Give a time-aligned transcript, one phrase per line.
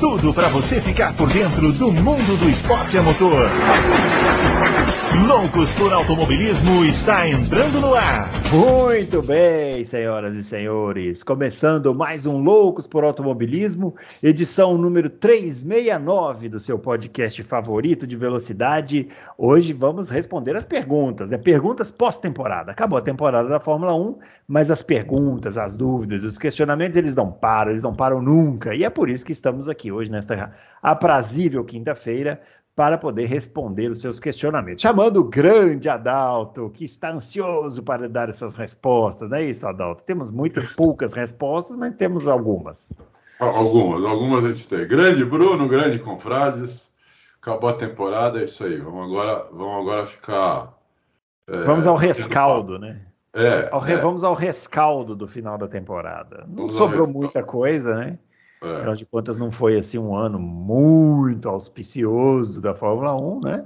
[0.00, 3.50] tudo para você ficar por dentro do mundo do esporte a motor.
[5.28, 8.30] Loucos por Automobilismo está entrando no ar.
[8.50, 11.22] Muito bem, senhoras e senhores.
[11.22, 19.08] Começando mais um Loucos por Automobilismo, edição número 369 do seu podcast favorito de velocidade.
[19.36, 21.36] Hoje vamos responder as perguntas, né?
[21.36, 22.72] Perguntas pós-temporada.
[22.72, 27.30] Acabou a temporada da Fórmula 1, mas as perguntas, as dúvidas, os questionamentos, eles não
[27.30, 28.74] param, eles não param nunca.
[28.74, 32.40] E é por isso que estamos aqui hoje, nesta aprazível quinta-feira,
[32.74, 34.80] para poder responder os seus questionamentos.
[34.80, 40.02] Chamando o grande Adalto, que está ansioso para dar essas respostas, não é isso, Adalto?
[40.04, 42.92] Temos muitas poucas respostas, mas temos algumas.
[43.38, 44.86] Algumas, algumas a gente tem.
[44.86, 46.92] Grande Bruno, grande Confrades,
[47.40, 48.78] acabou a temporada, é isso aí.
[48.78, 50.78] Vamos agora, vamos agora ficar.
[51.46, 53.00] É, vamos ao rescaldo, né?
[53.32, 53.96] É, ao é.
[53.96, 56.44] Vamos ao rescaldo do final da temporada.
[56.48, 58.18] Não vamos sobrou muita coisa, né?
[58.62, 58.76] É.
[58.76, 63.64] Afinal de contas, não foi assim um ano muito auspicioso da Fórmula 1, né?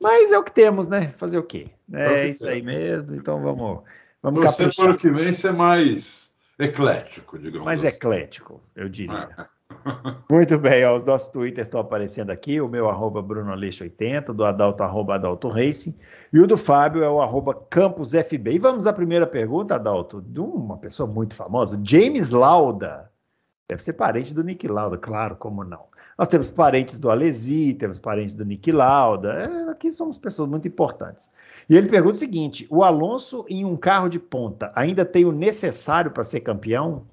[0.00, 1.02] Mas é o que temos, né?
[1.16, 1.70] Fazer o quê?
[1.92, 3.14] É, é isso aí mesmo.
[3.14, 3.82] Então vamos,
[4.22, 4.86] vamos caprichar.
[4.86, 7.96] ano que vem ser mais eclético, digamos Mais assim.
[7.96, 9.28] eclético, eu diria.
[10.30, 14.82] Muito bem, ó, os nossos twitters estão aparecendo aqui, o meu arroba BrunoAleixo80, do Adalto
[14.82, 15.96] arroba Adalto Racing,
[16.32, 18.52] e o do Fábio é o arroba CampusFB.
[18.52, 23.10] E vamos à primeira pergunta, Adalto, de uma pessoa muito famosa, James Lauda.
[23.68, 25.86] Deve ser parente do Nick Lauda, claro, como não.
[26.18, 30.68] Nós temos parentes do Alesi, temos parentes do Nick Lauda, é, aqui somos pessoas muito
[30.68, 31.30] importantes.
[31.68, 35.32] E ele pergunta o seguinte: o Alonso em um carro de ponta ainda tem o
[35.32, 37.06] necessário para ser campeão?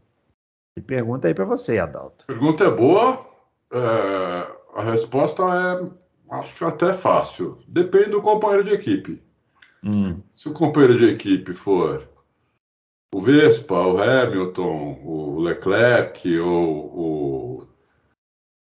[0.77, 2.25] E pergunta aí para você, Adalto.
[2.25, 3.25] Pergunta é boa,
[3.71, 7.57] é, a resposta é, acho que até fácil.
[7.67, 9.21] Depende do companheiro de equipe.
[9.83, 10.21] Hum.
[10.35, 12.07] Se o companheiro de equipe for
[13.13, 17.67] o Vespa, o Hamilton, o Leclerc ou o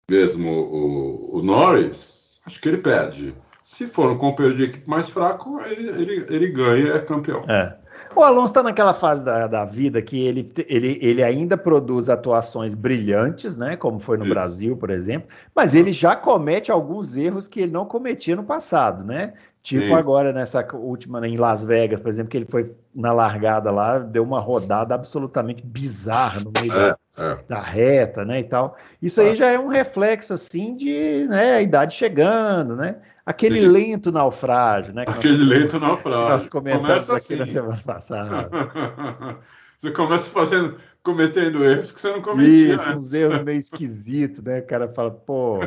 [0.09, 3.33] mesmo o, o, Norris, acho que ele perde.
[3.63, 7.45] Se for um companheiro de equipe mais fraco, ele, ele, ele ganha, é campeão.
[7.47, 7.77] É.
[8.15, 12.73] O Alonso está naquela fase da, da vida que ele, ele, ele ainda produz atuações
[12.73, 13.77] brilhantes, né?
[13.77, 14.33] Como foi no Isso.
[14.33, 19.03] Brasil, por exemplo, mas ele já comete alguns erros que ele não cometia no passado,
[19.05, 19.33] né?
[19.61, 19.93] Tipo Sim.
[19.93, 24.23] agora nessa última em Las Vegas, por exemplo, que ele foi na largada lá, deu
[24.23, 27.39] uma rodada absolutamente bizarra no meio é, da, é.
[27.47, 28.75] da, reta, né, e tal.
[28.99, 29.29] Isso é.
[29.29, 32.97] aí já é um reflexo assim de, né, a idade chegando, né?
[33.23, 33.67] Aquele Sim.
[33.67, 35.03] lento naufrágio, né?
[35.07, 36.29] Aquele nós, lento naufrágio.
[36.29, 37.35] Nós comentamos começa aqui assim.
[37.35, 38.49] na semana passada.
[39.77, 42.75] você começa fazendo, cometendo erros que você não cometia.
[42.75, 44.59] Isso, uns erros meio esquisitos, né?
[44.59, 45.59] O cara fala, pô,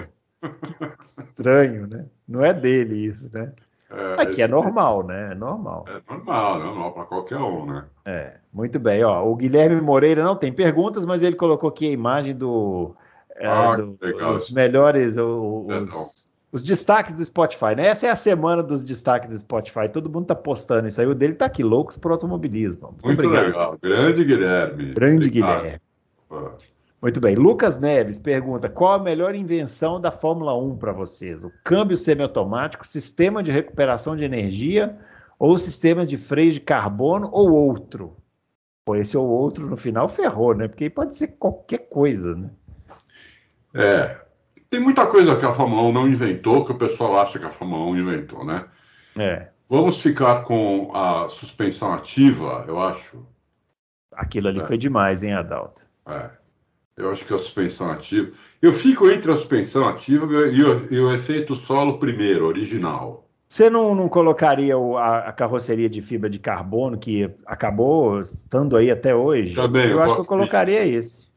[1.01, 2.07] estranho, né?
[2.27, 3.53] Não é dele isso, né?
[3.97, 5.33] É, Aqui é normal, né?
[5.33, 5.85] É normal.
[5.89, 7.85] É normal, é normal para qualquer um, né?
[8.05, 9.03] É, muito bem.
[9.05, 12.95] Ó, o Guilherme Moreira não tem perguntas, mas ele colocou aqui a imagem do,
[13.37, 17.75] é, ah, do dos melhores, os, os, destaques do Spotify.
[17.77, 17.87] Né?
[17.87, 19.89] Essa é a semana dos destaques do Spotify.
[19.89, 21.07] Todo mundo tá postando isso aí.
[21.07, 22.95] O dele tá aqui, loucos por automobilismo.
[23.05, 23.79] Muito, Muito legal.
[23.81, 24.93] Grande Guilherme.
[24.95, 25.63] Grande Obrigado.
[25.63, 25.81] Guilherme.
[26.31, 26.74] Ah.
[27.05, 27.35] Muito bem.
[27.35, 31.45] Lucas Neves pergunta: qual a melhor invenção da Fórmula 1 para vocês?
[31.45, 34.99] O câmbio semiautomático, sistema de recuperação de energia
[35.39, 38.17] ou sistema de freio de carbono ou outro?
[38.87, 40.67] Pô, esse ou outro no final ferrou, né?
[40.67, 42.51] Porque pode ser qualquer coisa, né?
[43.75, 44.21] É.
[44.71, 47.51] Tem muita coisa que a Fórmula 1 não inventou que o pessoal acha que a
[47.51, 48.65] Fórmula 1 inventou, né?
[49.19, 49.49] É.
[49.69, 53.23] Vamos ficar com a suspensão ativa, eu acho.
[54.11, 54.67] Aquilo ali é.
[54.67, 55.83] foi demais, hein, Adalto?
[56.09, 56.44] É.
[56.97, 58.31] Eu acho que é a suspensão ativa.
[58.63, 63.29] Eu fico entre a suspensão ativa e o, e o efeito solo primeiro, original.
[63.49, 68.77] Você não, não colocaria o, a, a, carroceria de fibra de carbono que acabou estando
[68.77, 69.55] aí até hoje?
[69.55, 69.87] Também.
[69.87, 71.29] Eu, eu acho que eu colocaria esse.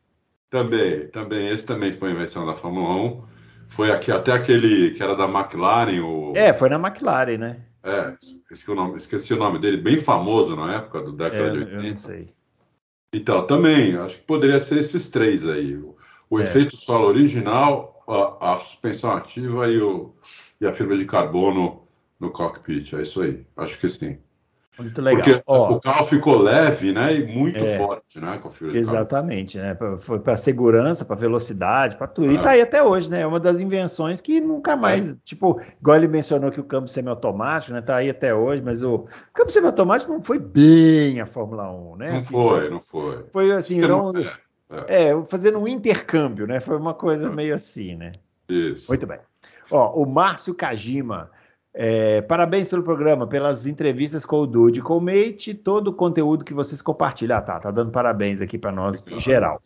[0.50, 1.50] Também, também.
[1.50, 3.23] Esse também foi invenção da Fórmula 1.
[3.67, 6.01] Foi aqui, até aquele que era da McLaren.
[6.01, 6.34] O...
[6.35, 7.61] É, foi na McLaren, né?
[7.84, 11.52] É, esqueci o, nome, esqueci o nome dele, bem famoso na época do década é,
[11.52, 11.76] de 80.
[11.76, 12.36] Eu não sei.
[13.14, 15.76] Então, também, acho que poderia ser esses três aí.
[15.76, 15.96] O,
[16.30, 16.44] o é.
[16.44, 20.14] efeito solo original, a, a, suspensão ativa e, o,
[20.59, 21.88] e a fibra de carbono
[22.20, 22.94] no cockpit.
[22.94, 23.46] É isso aí.
[23.56, 24.18] Acho que sim.
[24.79, 25.24] Muito legal.
[25.24, 27.16] Porque o carro ficou leve, né?
[27.16, 28.38] E muito é, forte, né?
[28.38, 29.76] Com a Exatamente, né?
[30.00, 32.29] Foi para segurança, para velocidade, para tudo.
[32.29, 32.34] É.
[32.34, 33.22] E tá aí até hoje, né?
[33.22, 35.20] É uma das invenções que nunca mais, é.
[35.24, 37.82] tipo, igual ele mencionou que o câmbio semiautomático, né?
[37.82, 41.96] Tá aí até hoje, mas o, o câmbio semiautomático não foi bem a Fórmula 1,
[41.96, 42.09] né?
[42.09, 43.26] Não assim, foi, não foi.
[43.32, 44.38] Foi assim, não, é,
[44.88, 45.26] é, é.
[45.26, 46.59] fazendo um intercâmbio, né?
[46.59, 48.14] Foi uma coisa meio assim, né?
[48.47, 48.90] Isso.
[48.90, 49.20] Muito bem.
[49.72, 51.32] Ó, o Márcio Kajima
[51.73, 56.43] É, parabéns pelo programa, pelas entrevistas com o Dude, com o Mate, todo o conteúdo
[56.43, 57.37] que vocês compartilham.
[57.37, 59.61] Ah, tá, tá dando parabéns aqui para nós em geral.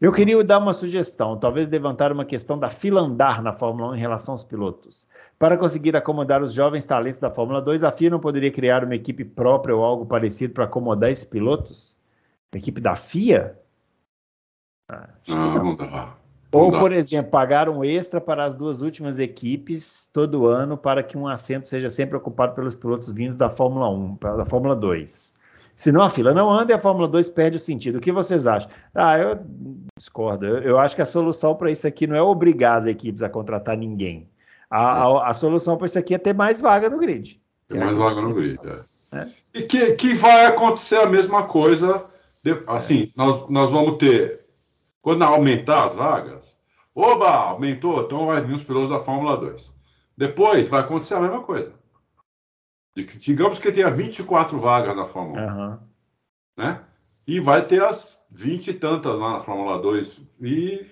[0.00, 3.96] Eu queria dar uma sugestão, talvez levantar uma questão da fila andar na Fórmula 1
[3.96, 5.06] em relação aos pilotos.
[5.38, 8.94] Para conseguir acomodar os jovens talentos da Fórmula 2, a FIA não poderia criar uma
[8.94, 11.98] equipe própria ou algo parecido para acomodar esses pilotos?
[12.50, 13.58] Uma equipe da FIA?
[14.88, 16.16] Ah, não, não dá.
[16.52, 21.16] Ou, por exemplo, pagar um extra para as duas últimas equipes todo ano para que
[21.16, 25.38] um assento seja sempre ocupado pelos pilotos vindos da Fórmula 1, da Fórmula 2.
[25.76, 27.96] Senão a fila não anda e a Fórmula 2 perde o sentido.
[27.96, 28.68] O que vocês acham?
[28.94, 29.38] Ah, eu
[29.96, 30.44] discordo.
[30.44, 33.28] Eu, eu acho que a solução para isso aqui não é obrigar as equipes a
[33.28, 34.28] contratar ninguém.
[34.68, 37.40] A, a, a solução para isso aqui é ter mais vaga no grid.
[37.68, 38.58] Ter mais vaga no grid,
[39.12, 39.18] é.
[39.18, 39.28] é.
[39.54, 42.04] E que, que vai acontecer a mesma coisa.
[42.42, 43.08] De, assim, é.
[43.16, 44.39] nós, nós vamos ter
[45.02, 46.60] quando aumentar as vagas,
[46.94, 49.74] oba, aumentou, então vai vir os pilotos da Fórmula 2.
[50.16, 51.72] Depois vai acontecer a mesma coisa.
[52.94, 55.56] Digamos que tenha 24 vagas na Fórmula 1.
[55.56, 55.78] Uhum.
[56.56, 56.80] Né?
[57.26, 60.20] E vai ter as 20 e tantas lá na Fórmula 2.
[60.42, 60.86] E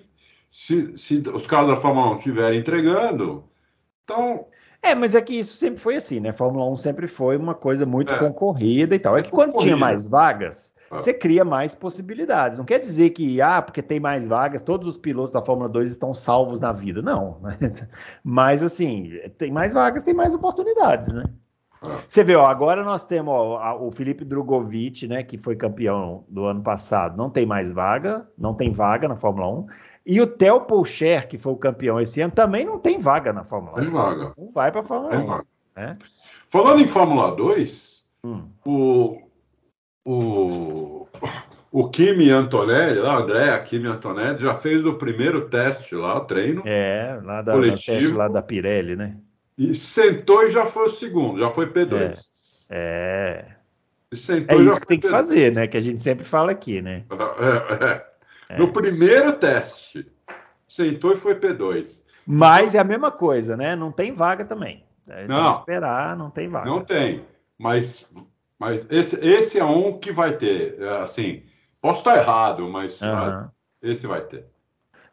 [0.49, 3.43] se, se os caras da Fórmula 1 estiverem entregando,
[4.03, 4.47] então.
[4.81, 6.31] É, mas é que isso sempre foi assim, né?
[6.31, 8.17] Fórmula 1 sempre foi uma coisa muito é.
[8.17, 9.17] concorrida e tal.
[9.17, 10.73] É que quando tinha mais vagas.
[10.89, 12.57] Você cria mais possibilidades.
[12.57, 15.89] Não quer dizer que, ah, porque tem mais vagas, todos os pilotos da Fórmula 2
[15.89, 17.01] estão salvos na vida.
[17.01, 17.39] Não.
[17.41, 17.57] Né?
[18.23, 21.23] Mas, assim, tem mais vagas, tem mais oportunidades, né?
[22.07, 26.43] Você vê, ó, agora nós temos ó, o Felipe Drogovic, né, que foi campeão do
[26.43, 29.67] ano passado, não tem mais vaga, não tem vaga na Fórmula 1.
[30.05, 33.45] E o Theo Pocher, que foi o campeão esse ano, também não tem vaga na
[33.45, 33.81] Fórmula 1.
[33.81, 34.33] Tem vaga.
[34.37, 35.25] Não vai para a Fórmula tem 1.
[35.25, 35.45] Vaga.
[35.75, 35.97] Né?
[36.49, 38.49] Falando em Fórmula 2, hum.
[38.65, 39.28] o
[40.05, 41.07] o,
[41.71, 46.63] o Kimi Antonelli, lá, André Kimi Antonelli, já fez o primeiro teste lá, o treino.
[46.65, 49.17] É, lá da, coletivo, lá da Pirelli, né?
[49.57, 52.65] E sentou e já foi o segundo, já foi P2.
[52.69, 52.75] É.
[52.75, 53.45] é.
[54.11, 55.01] é isso que tem P2.
[55.01, 55.67] que fazer, né?
[55.67, 57.03] Que a gente sempre fala aqui, né?
[57.39, 58.55] É, é.
[58.55, 58.57] é.
[58.57, 60.09] No primeiro teste,
[60.67, 62.03] sentou e foi P2.
[62.25, 63.75] Mas é a mesma coisa, né?
[63.75, 64.83] Não tem vaga também.
[65.07, 65.51] É, não.
[65.51, 66.69] esperar, não tem vaga.
[66.69, 67.23] Não tem.
[67.57, 68.07] Mas
[68.59, 71.43] mas esse, esse é um que vai ter, é, assim,
[71.81, 73.47] posso estar errado, mas uhum.
[73.81, 74.45] esse vai ter.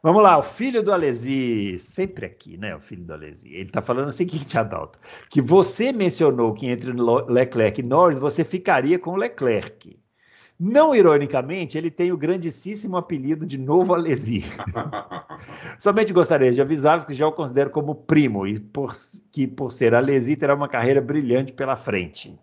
[0.03, 2.77] Vamos lá, o filho do Alesi, sempre aqui, né?
[2.77, 3.53] O filho do Alesi.
[3.53, 4.99] Ele está falando o seguinte, Adalto,
[5.31, 9.99] que você mencionou que entre Leclerc e Norris você ficaria com Leclerc.
[10.59, 14.45] Não ironicamente, ele tem o grandíssimo apelido de Novo Alesi.
[15.79, 18.97] Somente gostaria de avisá-los que já o considero como primo e por,
[19.31, 22.39] que, por ser Alesi, terá uma carreira brilhante pela frente.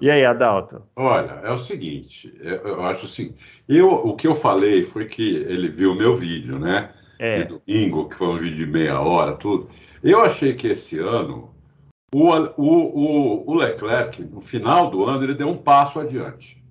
[0.00, 0.82] E aí, Adalto?
[0.96, 3.34] Olha, é o seguinte, eu acho assim,
[3.68, 6.92] eu, o que eu falei foi que ele viu o meu vídeo, né?
[7.18, 7.42] É.
[7.42, 9.68] De domingo, que foi um vídeo de meia hora, tudo.
[10.02, 11.50] Eu achei que esse ano
[12.12, 16.62] o, o, o, o Leclerc, no final do ano, ele deu um passo adiante.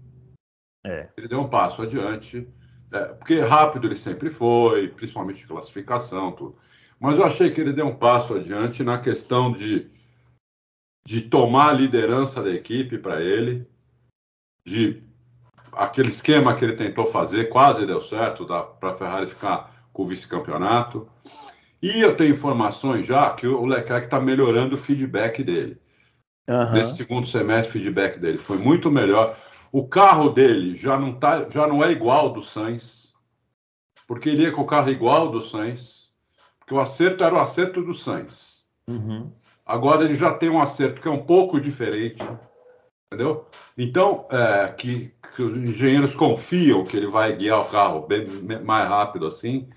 [0.85, 1.07] É.
[1.17, 2.47] Ele deu um passo adiante,
[2.91, 6.57] é, porque rápido ele sempre foi, principalmente de classificação, tudo.
[6.99, 9.89] Mas eu achei que ele deu um passo adiante na questão de
[11.05, 13.67] de tomar a liderança da equipe para ele,
[14.65, 15.01] de
[15.71, 20.07] aquele esquema que ele tentou fazer, quase deu certo, para a Ferrari ficar com o
[20.07, 21.07] vice-campeonato.
[21.81, 25.79] E eu tenho informações já que o Leclerc está melhorando o feedback dele.
[26.49, 26.73] Uhum.
[26.73, 29.37] Nesse segundo semestre, o feedback dele foi muito melhor.
[29.71, 33.13] O carro dele já não, tá, já não é igual do Sainz,
[34.07, 36.11] porque ele ia com o carro igual do Sainz,
[36.57, 38.65] porque o acerto era o acerto do Sainz.
[38.87, 39.31] Uhum.
[39.69, 42.23] Agora ele já tem um acerto que é um pouco diferente,
[43.05, 43.45] entendeu?
[43.77, 48.25] Então, é, que, que, os engenheiros confiam que ele vai guiar o carro bem
[48.65, 49.69] mais rápido assim.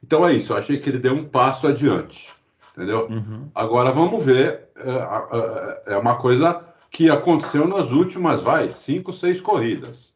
[0.00, 2.32] Então é isso, eu achei que ele deu um passo adiante,
[2.72, 3.08] entendeu?
[3.08, 3.50] Uhum.
[3.52, 10.14] Agora vamos ver, é, é, uma coisa que aconteceu nas últimas, vai, cinco, seis corridas.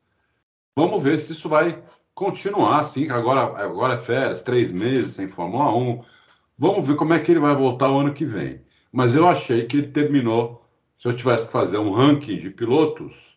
[0.78, 1.82] Vamos ver se isso vai
[2.14, 6.04] continuar assim, agora, agora é férias, três meses sem Fórmula 1.
[6.56, 8.63] Vamos ver como é que ele vai voltar o ano que vem
[8.94, 10.64] mas eu achei que ele terminou.
[10.96, 13.36] Se eu tivesse que fazer um ranking de pilotos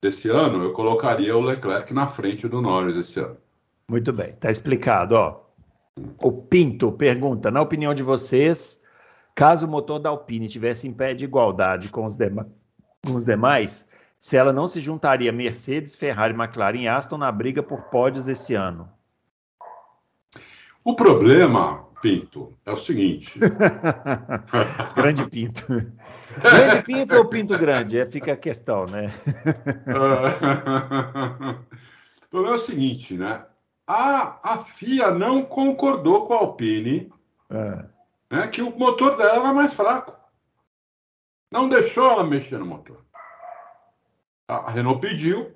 [0.00, 3.36] desse ano, eu colocaria o Leclerc na frente do Norris esse ano.
[3.90, 5.16] Muito bem, está explicado.
[5.16, 5.40] Ó.
[6.22, 8.80] O Pinto pergunta: na opinião de vocês,
[9.34, 12.46] caso o motor da Alpine tivesse em pé de igualdade com os, dema
[13.04, 13.88] com os demais,
[14.20, 18.54] se ela não se juntaria Mercedes, Ferrari, McLaren e Aston na briga por pódios esse
[18.54, 18.88] ano?
[20.84, 23.38] O problema Pinto, é o seguinte.
[24.96, 25.64] grande Pinto.
[26.36, 27.96] Grande Pinto ou Pinto Grande?
[27.96, 29.06] É, fica a questão, né?
[32.26, 33.46] o problema é o seguinte, né?
[33.86, 37.12] A, a FIA não concordou com a Alpine
[37.48, 37.84] é.
[38.30, 40.18] né, que o motor dela era mais fraco.
[41.52, 43.00] Não deixou ela mexer no motor.
[44.48, 45.54] A Renault pediu,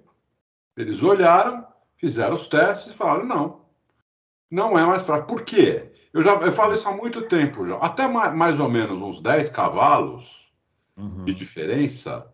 [0.77, 3.63] eles olharam, fizeram os testes e falaram: não,
[4.49, 5.27] não é mais fraco.
[5.27, 5.96] Por quê?
[6.17, 7.77] Eu já eu falo isso há muito tempo já.
[7.77, 10.51] Até mais, mais ou menos uns 10 cavalos
[10.97, 11.25] uhum.
[11.25, 12.27] de diferença,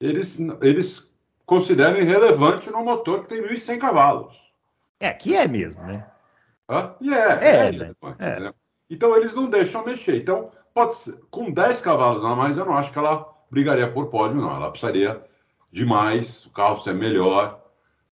[0.00, 1.14] eles, eles
[1.44, 4.34] consideram irrelevante no motor que tem 1.100 cavalos.
[4.98, 6.06] É, que é mesmo, né?
[6.66, 6.94] Hã?
[7.02, 7.94] E é, é, é, né?
[8.18, 8.54] é.
[8.88, 10.16] Então eles não deixam mexer.
[10.16, 14.06] Então, pode ser, com 10 cavalos a mais, eu não acho que ela brigaria por
[14.06, 14.56] pódio, não.
[14.56, 15.22] Ela precisaria
[15.70, 17.62] de mais, o carro ser melhor.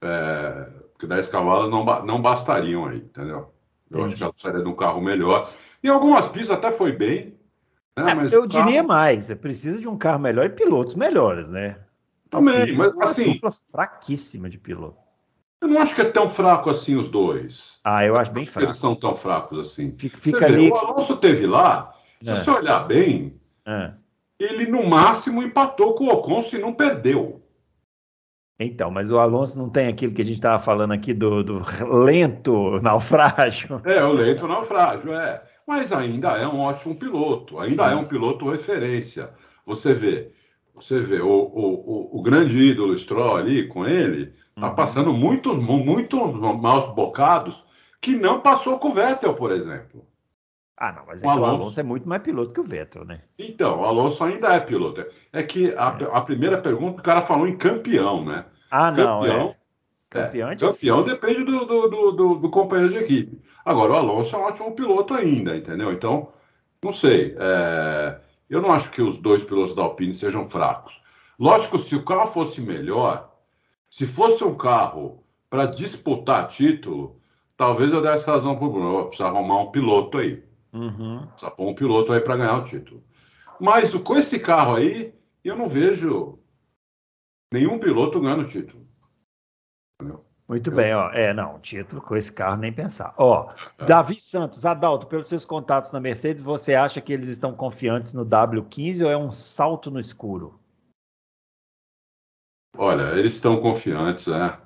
[0.01, 3.53] É, porque 10 cavalos não, não bastariam aí, entendeu?
[3.89, 5.51] Eu acho que ela precisaria de um carro melhor.
[5.83, 7.37] Em algumas pistas até foi bem.
[7.97, 8.11] Né?
[8.11, 8.65] É, mas eu carro...
[8.65, 11.77] diria mais, você precisa de um carro melhor e pilotos melhores, né?
[12.29, 13.39] Também, mas assim.
[13.71, 14.97] fraquíssima de piloto.
[15.61, 17.79] Eu não acho que é tão fraco assim os dois.
[17.83, 18.67] Ah, eu acho bem acho fraco.
[18.67, 19.95] Eles são tão fracos assim.
[19.97, 20.67] Fica, fica ali...
[20.67, 22.35] Vê, o Alonso teve lá, se é.
[22.35, 23.93] você olhar bem, é.
[24.37, 27.41] ele no máximo empatou com o Ocon se não perdeu.
[28.59, 31.61] Então, mas o Alonso não tem aquilo que a gente estava falando aqui do, do,
[32.03, 33.81] lento naufrágio.
[33.85, 35.43] É, o lento naufrágio, é.
[35.65, 39.29] Mas ainda é um ótimo piloto, ainda sim, é um piloto referência.
[39.65, 40.31] Você vê,
[40.73, 44.75] você vê o, o, o, grande ídolo Stroll ali com ele, tá uhum.
[44.75, 46.19] passando muitos, muitos
[46.59, 47.65] maus bocados
[48.01, 50.06] que não passou com o Vettel, por exemplo.
[50.77, 51.43] Ah, não, mas é o, Alonso...
[51.43, 53.21] o Alonso é muito mais piloto que o Vettel, né?
[53.39, 55.03] Então, o Alonso ainda é piloto.
[55.33, 56.17] É que a, é.
[56.17, 58.45] a primeira pergunta, o cara falou em campeão, né?
[58.69, 59.55] Ah, não, campeão, é.
[60.09, 63.41] Campeão, é, campeão depende do, do, do, do, companheiro de equipe.
[63.65, 65.91] Agora, o Alonso é um ótimo piloto ainda, entendeu?
[65.91, 66.31] Então,
[66.83, 67.35] não sei.
[67.37, 68.19] É...
[68.49, 71.01] Eu não acho que os dois pilotos da Alpine sejam fracos.
[71.37, 73.35] Lógico, se o carro fosse melhor,
[73.89, 77.19] se fosse um carro para disputar título,
[77.57, 79.05] talvez eu desse razão para o Bruno.
[79.07, 80.46] Precisa arrumar um piloto aí.
[80.73, 81.25] Uhum.
[81.27, 83.03] Precisa pôr um piloto aí para ganhar o título.
[83.59, 86.39] Mas com esse carro aí, eu não vejo
[87.51, 88.87] nenhum piloto ganhando o título.
[89.99, 90.25] Entendeu?
[90.47, 90.75] Muito eu...
[90.75, 91.09] bem, ó.
[91.11, 93.13] É, não, título com esse carro nem pensar.
[93.17, 93.85] Ó, é.
[93.85, 98.25] Davi Santos, Adalto, pelos seus contatos na Mercedes, você acha que eles estão confiantes no
[98.25, 100.59] W15 ou é um salto no escuro?
[102.77, 104.61] Olha, eles estão confiantes, né?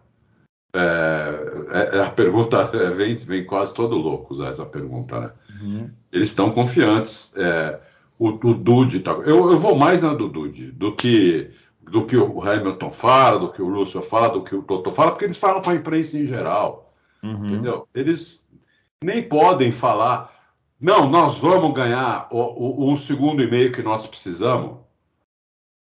[0.73, 5.31] É, é, é a pergunta vem, vem quase todo louco essa pergunta, né?
[5.61, 5.89] Uhum.
[6.11, 7.33] Eles estão confiantes.
[7.35, 7.79] É,
[8.17, 11.51] o, o Dude tá, eu, eu vou mais na do Dude do que
[11.81, 15.11] do que o Hamilton fala, do que o Russell fala, do que o Toto fala,
[15.11, 17.47] porque eles falam para a imprensa em geral, uhum.
[17.47, 17.87] entendeu?
[17.93, 18.41] Eles
[19.03, 20.31] nem podem falar,
[20.79, 24.77] não, nós vamos ganhar o, o, um segundo e meio que nós precisamos,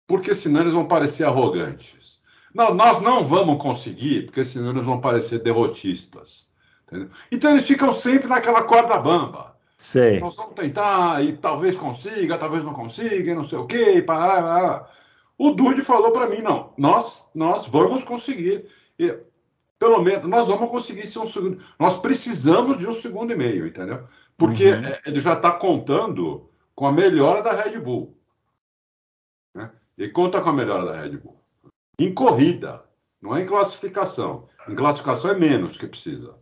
[0.08, 2.21] porque senão eles vão parecer arrogantes.
[2.54, 6.50] Não, nós não vamos conseguir, porque senão eles vão parecer derrotistas.
[6.88, 7.10] Entendeu?
[7.32, 9.56] Então eles ficam sempre naquela corda bamba.
[9.78, 10.20] Sei.
[10.20, 14.88] Nós vamos tentar e talvez consiga, talvez não consiga, não sei o quê, para.
[15.38, 18.68] O Dude falou para mim, não, nós, nós vamos conseguir.
[19.00, 19.18] E,
[19.80, 21.64] pelo menos, nós vamos conseguir ser um segundo.
[21.80, 24.08] Nós precisamos de um segundo e meio, entendeu?
[24.38, 24.86] Porque uhum.
[24.86, 28.16] É, ele já está contando com a melhora da Red Bull.
[29.56, 29.72] Né?
[29.98, 31.41] Ele conta com a melhora da Red Bull.
[32.02, 32.84] Em corrida,
[33.22, 34.48] não é em classificação.
[34.68, 36.34] Em classificação é menos que precisa.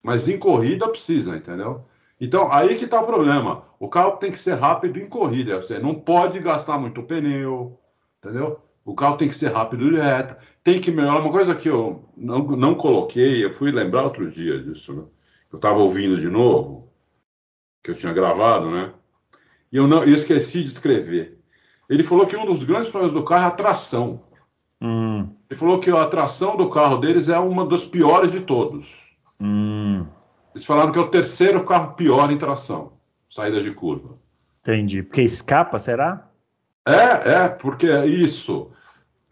[0.00, 1.84] Mas em corrida precisa, entendeu?
[2.20, 3.64] Então, aí que está o problema.
[3.80, 5.60] O carro tem que ser rápido em corrida.
[5.60, 7.76] Você não pode gastar muito pneu,
[8.22, 8.60] entendeu?
[8.84, 11.18] O carro tem que ser rápido e reto, tem que melhorar.
[11.18, 15.02] Uma coisa que eu não, não coloquei, eu fui lembrar outro dia disso, né?
[15.52, 16.88] Eu estava ouvindo de novo,
[17.82, 18.92] que eu tinha gravado, né?
[19.72, 21.36] E eu não eu esqueci de escrever.
[21.88, 24.29] Ele falou que um dos grandes problemas do carro é a tração.
[24.80, 25.28] Hum.
[25.48, 29.14] Ele falou que a tração do carro deles é uma dos piores de todos.
[29.40, 30.06] Hum.
[30.54, 32.92] Eles falaram que é o terceiro carro pior em tração,
[33.28, 34.18] saída de curva.
[34.62, 35.02] Entendi.
[35.02, 36.28] Porque escapa, será?
[36.86, 38.70] É, é, porque é isso.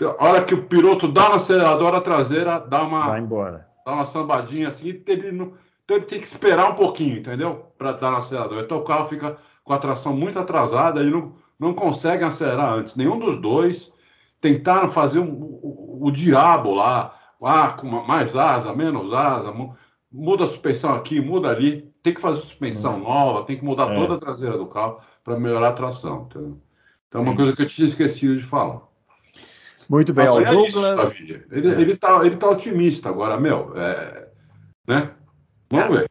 [0.00, 3.09] A hora que o piloto dá na aceleradora traseira, dá uma.
[3.09, 3.67] Vai embora.
[3.85, 5.55] Dá uma sambadinha assim, ele não,
[5.88, 7.67] então ele tem que esperar um pouquinho, entendeu?
[7.78, 8.62] Para dar na aceleradora.
[8.62, 12.95] Então o carro fica com a tração muito atrasada e não, não consegue acelerar antes.
[12.95, 13.93] Nenhum dos dois
[14.40, 19.52] tentaram fazer um, o, o, diabo lá, ah, com mais asa, menos asa,
[20.11, 21.88] muda a suspensão aqui, muda ali.
[22.02, 23.02] Tem que fazer suspensão hum.
[23.02, 23.95] nova, tem que mudar é.
[23.95, 26.59] toda a traseira do carro para melhorar a tração, entendeu?
[27.09, 28.83] Então, é uma coisa que eu tinha esquecido de falar.
[29.88, 31.00] Muito bem, agora, o Douglas.
[31.00, 31.80] É isso, ele, é.
[31.80, 33.73] ele, tá, ele tá otimista agora, meu.
[33.75, 34.28] É,
[34.87, 35.11] né?
[35.71, 35.99] Vamos é.
[35.99, 36.11] ver.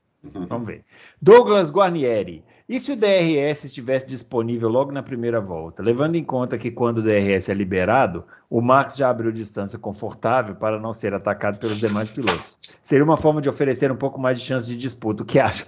[0.49, 0.83] Vamos ver.
[1.21, 2.43] Douglas Guarnieri.
[2.69, 5.81] E se o DRS estivesse disponível logo na primeira volta?
[5.81, 10.53] Levando em conta que quando o DRS é liberado, o Max já abriu distância confortável
[10.53, 12.57] para não ser atacado pelos demais pilotos.
[12.83, 15.23] Seria uma forma de oferecer um pouco mais de chance de disputa.
[15.23, 15.65] O que acha?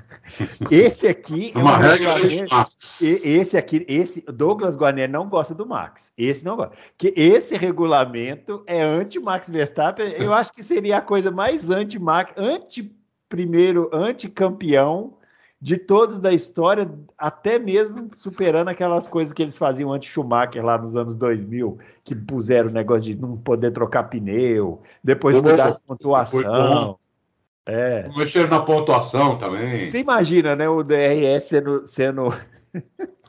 [0.70, 2.14] esse aqui é uma, uma regra
[3.02, 6.10] Esse aqui, esse Douglas Guarnieri não gosta do Max.
[6.16, 6.74] Esse não gosta.
[6.96, 10.14] Que esse regulamento é anti-Max Verstappen.
[10.16, 12.96] Eu acho que seria a coisa mais anti-Max, anti
[13.28, 15.19] primeiro anti-campeão
[15.60, 20.78] de todos da história, até mesmo superando aquelas coisas que eles faziam antes Schumacher lá
[20.78, 25.74] nos anos 2000, que puseram o negócio de não poder trocar pneu, depois mudar a
[25.74, 26.98] pontuação.
[27.66, 28.08] É.
[28.16, 29.88] Mexeram na pontuação também.
[29.88, 31.86] Você imagina, né, o DRS sendo.
[31.86, 32.34] sendo...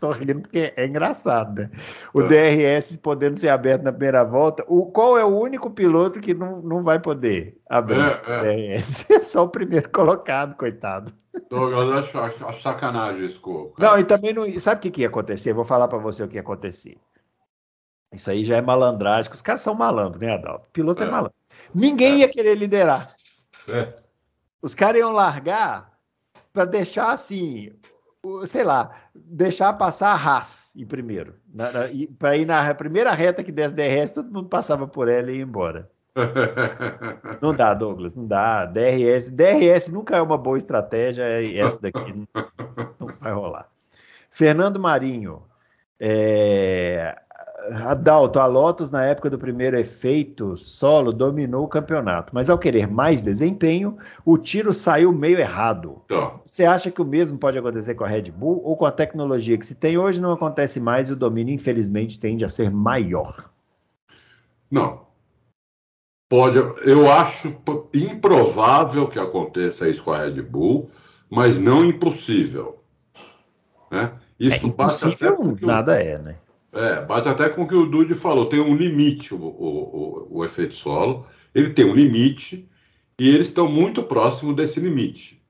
[0.02, 1.70] Tô rindo porque é engraçado, né?
[2.12, 2.26] O é.
[2.26, 4.66] DRS podendo ser aberto na primeira volta.
[4.68, 8.42] O, qual é o único piloto que não, não vai poder abrir é, é.
[8.42, 9.06] DRS?
[9.14, 11.14] É só o primeiro colocado, coitado.
[11.52, 13.40] Douglas, acho, acho, sacanagem isso,
[13.78, 14.60] Não, e também não.
[14.60, 15.54] Sabe o que, que ia acontecer?
[15.54, 16.98] Vou falar para você o que ia acontecer.
[18.12, 19.32] Isso aí já é malandragem.
[19.32, 20.66] Os caras são malandros, né, Adalto?
[20.68, 21.36] O piloto é, é malandro.
[21.76, 23.08] Ninguém ia querer liderar.
[23.70, 23.94] É.
[24.64, 25.92] Os caras iam largar
[26.52, 27.72] para deixar assim,
[28.46, 31.36] sei lá, deixar passar a Haas em primeiro.
[32.20, 35.44] Para ir na primeira reta que desse DRS, todo mundo passava por ela e ia
[35.44, 35.90] embora.
[37.42, 38.66] Não dá, Douglas, não dá.
[38.66, 41.24] DRS, DRS nunca é uma boa estratégia,
[41.58, 42.28] essa daqui não,
[43.00, 43.70] não vai rolar.
[44.30, 45.42] Fernando Marinho,
[45.98, 47.18] é,
[47.72, 52.86] Adalto, a Lotus, na época do primeiro efeito solo, dominou o campeonato, mas ao querer
[52.86, 56.02] mais desempenho, o tiro saiu meio errado.
[56.08, 56.36] Tá.
[56.44, 59.58] Você acha que o mesmo pode acontecer com a Red Bull ou com a tecnologia
[59.58, 63.50] que se tem hoje não acontece mais e o domínio, infelizmente, tende a ser maior?
[64.70, 65.02] Não.
[66.28, 67.56] Pode, eu acho
[67.94, 70.90] improvável que aconteça isso com a Red Bull,
[71.30, 72.80] mas não impossível.
[73.90, 74.12] Né?
[74.38, 76.36] Isso é impossível, nada é, né?
[76.74, 78.46] É, bate até com o que o Dude falou.
[78.46, 81.28] Tem um limite o, o, o, o efeito solo.
[81.54, 82.70] Ele tem um limite
[83.20, 85.42] e eles estão muito próximos desse limite.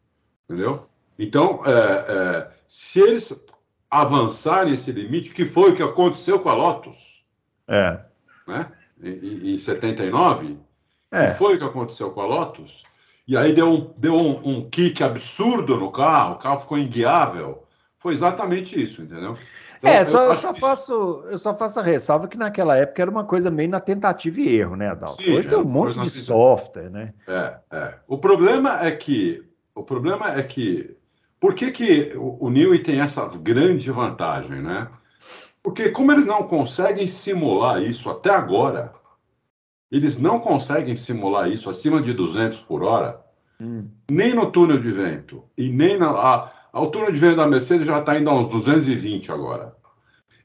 [0.45, 0.87] Entendeu?
[1.17, 3.39] Então, é, é, se eles
[3.89, 7.23] avançarem esse limite, que foi o que aconteceu com a Lotus,
[7.67, 7.99] é.
[8.47, 8.71] né?
[9.03, 10.57] em, em 79,
[11.11, 11.27] é.
[11.27, 12.83] que foi o que aconteceu com a Lotus,
[13.27, 17.63] e aí deu, um, deu um, um kick absurdo no carro, o carro ficou inguiável.
[18.01, 19.37] Foi exatamente isso, entendeu?
[19.77, 23.11] Então, é, só, eu, só faço, eu só faço a ressalva que naquela época era
[23.11, 25.21] uma coisa meio na tentativa e erro, né, Adalto?
[25.21, 27.13] Sim, Hoje tem um monte de software, né?
[27.27, 27.93] É, é.
[28.07, 29.47] O problema é que.
[29.75, 30.97] O problema é que.
[31.39, 34.87] Por que, que o, o Newey tem essa grande vantagem, né?
[35.61, 38.91] Porque como eles não conseguem simular isso até agora,
[39.91, 43.21] eles não conseguem simular isso acima de 200 por hora,
[43.59, 43.87] hum.
[44.09, 46.09] nem no túnel de vento e nem na.
[46.09, 49.75] A, a altura de venda da Mercedes já está indo a uns 220 agora.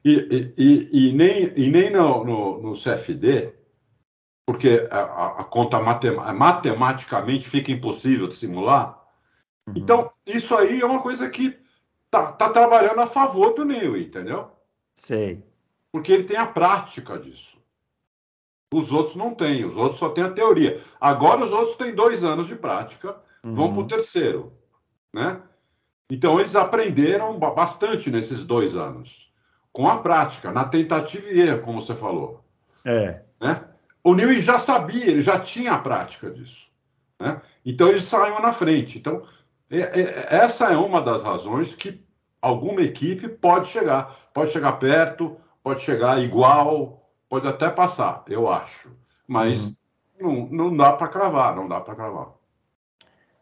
[0.05, 3.53] E, e, e, nem, e nem no, no, no CFD,
[4.47, 9.03] porque a, a conta matem, matematicamente fica impossível de simular.
[9.69, 9.75] Uhum.
[9.77, 11.59] Então, isso aí é uma coisa que
[12.11, 14.51] tá, tá trabalhando a favor do Newey, entendeu?
[14.95, 15.45] Sei.
[15.93, 17.57] Porque ele tem a prática disso.
[18.73, 20.83] Os outros não têm, os outros só têm a teoria.
[21.01, 23.55] Agora os outros têm dois anos de prática, uhum.
[23.55, 24.53] vão para o terceiro,
[25.13, 25.41] né?
[26.11, 29.31] Então, eles aprenderam bastante nesses dois anos,
[29.73, 32.45] com a prática, na tentativa e erro, como você falou.
[32.85, 33.23] É.
[33.41, 33.65] Né?
[34.05, 36.69] O Newey já sabia, ele já tinha a prática disso.
[37.19, 37.41] Né?
[37.65, 38.99] Então, eles saíram na frente.
[38.99, 39.27] Então,
[39.71, 42.01] é, é, essa é uma das razões que
[42.41, 44.17] alguma equipe pode chegar.
[44.33, 48.93] Pode chegar perto, pode chegar igual, pode até passar, eu acho.
[49.27, 49.77] Mas
[50.21, 50.49] uhum.
[50.51, 52.29] não, não dá para cravar, não dá para cravar.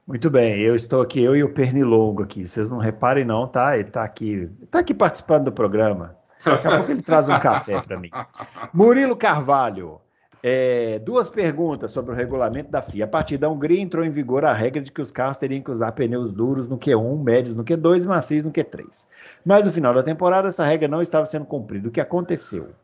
[0.07, 2.47] Muito bem, eu estou aqui, eu e o Pernilongo aqui.
[2.47, 3.79] Vocês não reparem não, tá?
[3.79, 6.15] Ele está aqui, está aqui participando do programa.
[6.45, 8.11] Daqui a pouco ele traz um café para mim.
[8.75, 9.99] Murilo Carvalho,
[10.43, 13.07] é, duas perguntas sobre o regulamento da FIA.
[13.07, 15.71] A partir da Hungria entrou em vigor a regra de que os carros teriam que
[15.71, 19.07] usar pneus duros no Q1, médios no Q2 e macios no Q3.
[19.43, 21.89] Mas no final da temporada essa regra não estava sendo cumprida.
[21.89, 22.75] O que aconteceu?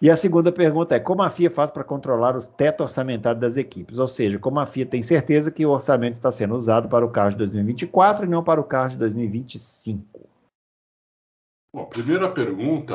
[0.00, 3.56] E a segunda pergunta é: como a FIA faz para controlar os tetos orçamentários das
[3.56, 3.98] equipes?
[3.98, 7.10] Ou seja, como a FIA tem certeza que o orçamento está sendo usado para o
[7.10, 10.28] carro de 2024 e não para o carro de 2025?
[11.74, 12.94] Bom, primeira pergunta: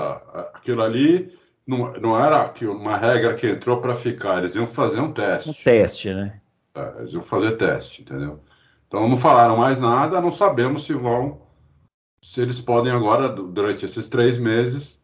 [0.53, 1.35] aquilo ali
[1.65, 5.49] não, não era uma regra que entrou para ficar, eles iam fazer um teste.
[5.49, 6.39] Um teste, né?
[6.75, 8.39] É, eles iam fazer teste, entendeu?
[8.87, 11.41] Então não falaram mais nada, não sabemos se vão,
[12.23, 15.00] se eles podem agora, durante esses três meses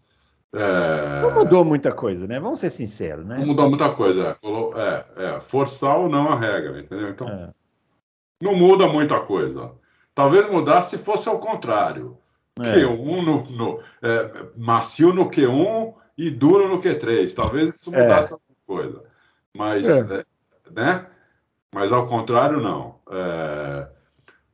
[0.54, 1.22] é...
[1.22, 2.40] Não mudou muita coisa, né?
[2.40, 3.38] Vamos ser sinceros, né?
[3.40, 4.38] Não mudou muita coisa.
[4.76, 7.10] É, é, forçar ou não a regra, entendeu?
[7.10, 7.50] Então, é.
[8.42, 9.72] não muda muita coisa.
[10.16, 12.18] Talvez mudasse se fosse ao contrário.
[12.60, 12.74] É.
[12.74, 17.34] Q1 no, no é, macio no Q1 e duro no Q3.
[17.36, 18.34] Talvez isso mudasse é.
[18.34, 19.04] alguma coisa.
[19.54, 20.20] Mas, é.
[20.20, 20.26] é.
[20.72, 21.06] né?
[21.74, 22.96] Mas ao contrário, não.
[23.12, 23.88] É...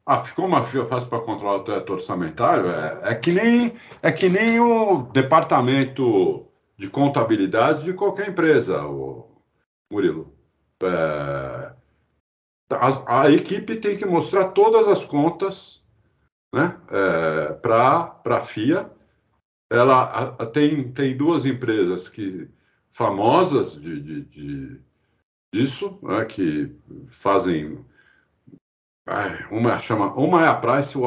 [0.06, 2.68] Ah, ficou uma fácil para controlar o teto orçamentário?
[2.70, 6.46] É, é, que nem, é que nem o departamento
[6.78, 9.42] de contabilidade de qualquer empresa, o
[9.92, 10.34] Murilo.
[10.84, 11.74] É,
[12.72, 15.82] a, a, equipe tem que mostrar todas as contas
[16.54, 18.92] né, é, para a FIA.
[19.72, 22.50] Ela a, tem, tem duas empresas que
[22.92, 24.82] famosas de, de, de
[25.54, 26.76] disso, né, que
[27.08, 27.84] fazem.
[29.52, 30.98] Uma chama, uma é a Price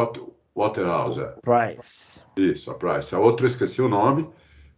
[0.55, 1.21] Waterhouse.
[1.21, 1.35] É.
[1.43, 2.25] Price.
[2.37, 3.15] Isso, a Price.
[3.15, 4.29] A outra eu esqueci o nome.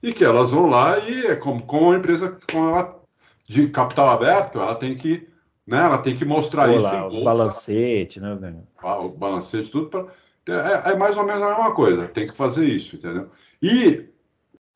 [0.03, 3.03] E que elas vão lá e é como, como uma empresa com ela,
[3.49, 5.29] de capital aberto, ela tem que,
[5.67, 6.85] né, ela tem que mostrar isso.
[6.85, 8.55] Lá, os balancetes, né?
[8.81, 10.07] Ah, os balancetes, tudo para
[10.49, 13.29] é, é, mais ou menos a mesma coisa, tem que fazer isso, entendeu?
[13.63, 14.07] E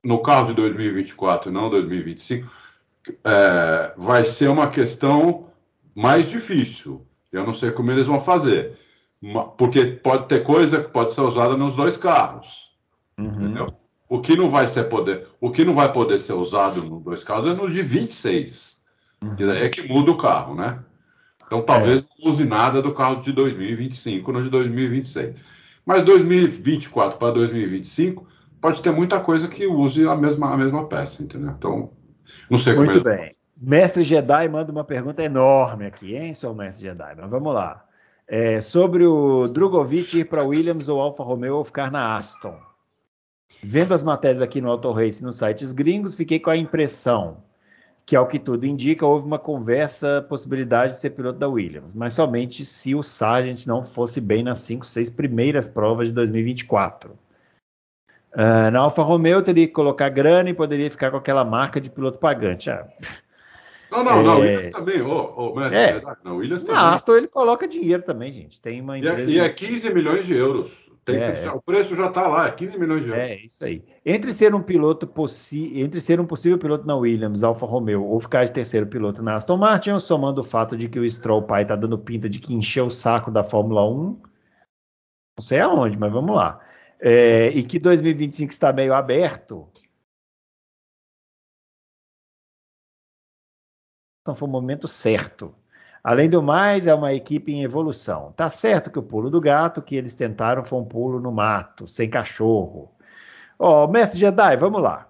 [0.05, 2.51] no carro de 2024, não 2025,
[3.25, 5.47] é, vai ser uma questão
[5.95, 7.07] mais difícil.
[7.33, 8.79] Eu não sei como eles vão fazer,
[9.57, 12.71] porque pode ter coisa que pode ser usada nos dois carros,
[13.19, 13.25] uhum.
[13.25, 13.67] entendeu?
[14.09, 17.25] O que não vai ser poder, o que não vai poder ser usado nos dois
[17.25, 18.83] carros é nos de 26,
[19.23, 19.37] uhum.
[19.37, 20.79] que é que muda o carro, né?
[21.47, 22.07] Então talvez é.
[22.19, 25.35] não use nada do carro de 2025 no de 2026.
[25.85, 28.27] Mas 2024 para 2025
[28.61, 31.51] pode ter muita coisa que use a mesma, a mesma peça, entendeu?
[31.51, 31.91] Então,
[32.49, 33.17] não sei como Muito é.
[33.17, 33.42] bem.
[33.65, 37.15] Mestre Jedi manda uma pergunta enorme aqui, hein, seu Mestre Jedi?
[37.17, 37.85] Mas vamos lá.
[38.27, 42.59] É, sobre o Drogovic ir para Williams ou Alfa Romeo ou ficar na Aston.
[43.63, 47.37] Vendo as matérias aqui no Auto Race nos sites gringos, fiquei com a impressão
[48.05, 52.15] que, ao que tudo indica, houve uma conversa, possibilidade de ser piloto da Williams, mas
[52.15, 57.13] somente se o Sargent não fosse bem nas cinco, seis primeiras provas de 2024.
[57.13, 57.17] Uh,
[58.35, 61.89] ah, na Alfa Romeo teria que colocar grana e poderia ficar com aquela marca de
[61.89, 62.71] piloto pagante.
[62.71, 62.89] Ah,
[63.93, 64.23] não, não, é...
[64.23, 65.03] na Williams também.
[65.03, 66.81] Oh, oh, mas, é, na Williams também.
[66.81, 68.61] Na Aston ele coloca dinheiro também, gente.
[68.61, 69.31] Tem uma empresa...
[69.31, 70.71] E é, e é 15 milhões de euros.
[71.05, 73.25] Tem é, que, o preço já está lá, é 15 milhões de euros.
[73.25, 73.85] É, isso aí.
[74.07, 78.21] Entre ser um piloto possi entre ser um possível piloto na Williams, Alfa Romeo, ou
[78.21, 81.63] ficar de terceiro piloto na Aston Martin, somando o fato de que o Stroll pai
[81.63, 84.21] está dando pinta de que encheu o saco da Fórmula 1, não
[85.41, 86.61] sei aonde, mas vamos lá.
[87.01, 89.67] É, e que 2025 está meio aberto.
[94.35, 95.55] Foi o momento certo.
[96.03, 98.33] Além do mais, é uma equipe em evolução.
[98.37, 101.87] Tá certo que o pulo do gato que eles tentaram foi um pulo no mato,
[101.87, 102.91] sem cachorro.
[103.59, 105.09] Ó, oh, mestre Jedi, vamos lá.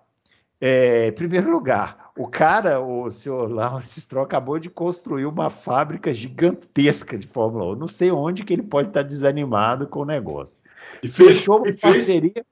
[0.60, 6.12] É, em primeiro lugar, o cara, o senhor Lawrence Stroll, acabou de construir uma fábrica
[6.12, 7.76] gigantesca de Fórmula 1.
[7.76, 10.60] Não sei onde que ele pode estar desanimado com o negócio.
[11.02, 12.44] E fechou uma parceria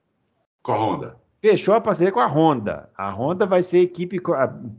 [0.63, 2.91] com a Honda fechou a parceria com a Honda.
[2.97, 4.21] A Honda vai ser equipe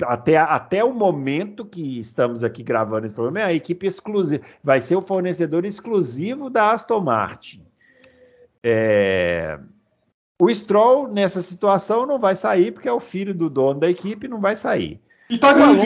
[0.06, 4.80] até, até o momento que estamos aqui gravando esse programa, é a equipe exclusiva, vai
[4.80, 7.65] ser o fornecedor exclusivo da Aston Martin.
[8.63, 9.60] É...
[10.39, 14.28] O Stroll, nessa situação, não vai sair, porque é o filho do dono da equipe,
[14.28, 15.00] não vai sair.
[15.30, 15.86] E tá ganhando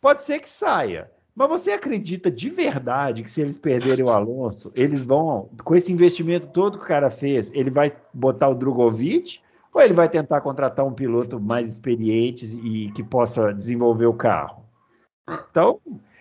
[0.00, 1.10] Pode ser que saia.
[1.34, 5.90] Mas você acredita de verdade que se eles perderem o Alonso, eles vão, com esse
[5.92, 9.40] investimento todo que o cara fez, ele vai botar o Drogovic
[9.74, 14.64] ou ele vai tentar contratar um piloto mais experiente e que possa desenvolver o carro?
[15.50, 15.80] Então,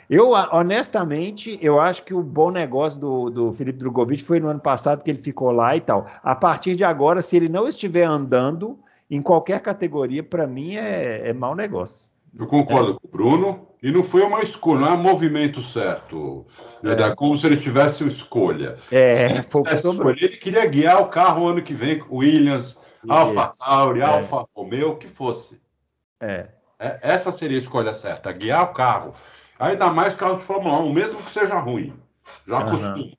[0.09, 4.59] eu honestamente, eu acho que o bom negócio do, do Felipe Drogovic foi no ano
[4.59, 6.07] passado que ele ficou lá e tal.
[6.23, 11.29] A partir de agora, se ele não estiver andando em qualquer categoria, para mim é,
[11.29, 12.07] é mau negócio.
[12.37, 12.93] Eu concordo é.
[12.93, 13.67] com o Bruno.
[13.83, 16.45] E não foi uma escolha, não é um movimento certo.
[16.81, 16.93] Né?
[16.93, 17.15] É.
[17.15, 18.77] Como se ele tivesse escolha.
[18.89, 20.23] É, foi sobre...
[20.23, 22.77] Ele queria guiar o carro ano que vem, Williams,
[23.09, 24.03] Alfa Tauri, é.
[24.03, 25.61] Alfa Romeo, o que fosse.
[26.19, 26.49] É.
[26.79, 26.99] é.
[27.01, 29.13] Essa seria a escolha certa, guiar o carro.
[29.59, 31.93] Ainda mais carro de Fórmula 1, mesmo que seja ruim.
[32.47, 32.69] Já uhum.
[32.71, 33.11] costuma.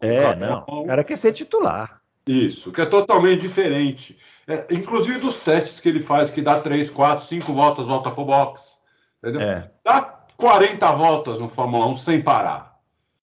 [0.00, 0.64] É, não.
[0.66, 2.00] O cara quer ser titular.
[2.26, 4.18] Isso, que é totalmente diferente.
[4.46, 8.24] É, inclusive dos testes que ele faz, que dá 3, 4, 5 voltas, volta pro
[8.24, 8.78] box.
[9.22, 9.40] Entendeu?
[9.40, 9.70] É.
[9.82, 12.78] Dá 40 voltas no Fórmula 1 sem parar.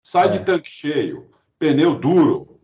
[0.03, 0.31] Sai é.
[0.31, 2.56] de tanque cheio, pneu duro,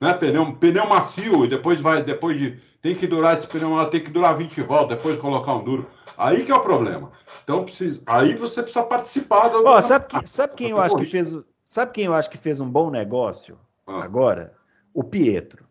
[0.00, 0.14] né?
[0.14, 2.60] Pneu, pneu macio e depois vai, depois de.
[2.80, 5.90] Tem que durar esse pneu, ela tem que durar 20 voltas, depois colocar um duro.
[6.16, 7.10] Aí que é o problema.
[7.42, 9.66] Então, precisa, aí você precisa participar do.
[9.66, 11.36] Oh, sabe, que, sabe quem eu acho que fez.
[11.64, 14.02] Sabe quem eu acho que fez um bom negócio ah.
[14.02, 14.54] agora?
[14.94, 15.66] O Pietro.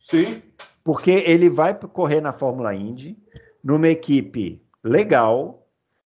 [0.00, 0.42] Sim.
[0.84, 3.16] Porque ele vai correr na Fórmula Indy,
[3.62, 5.66] numa equipe legal,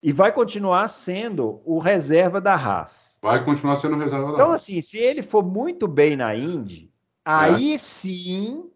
[0.03, 3.19] e vai continuar sendo o reserva da Haas.
[3.23, 4.63] Vai continuar sendo reserva da Então, Haas.
[4.63, 6.92] assim, se ele for muito bem na Indy,
[7.25, 8.71] aí sim.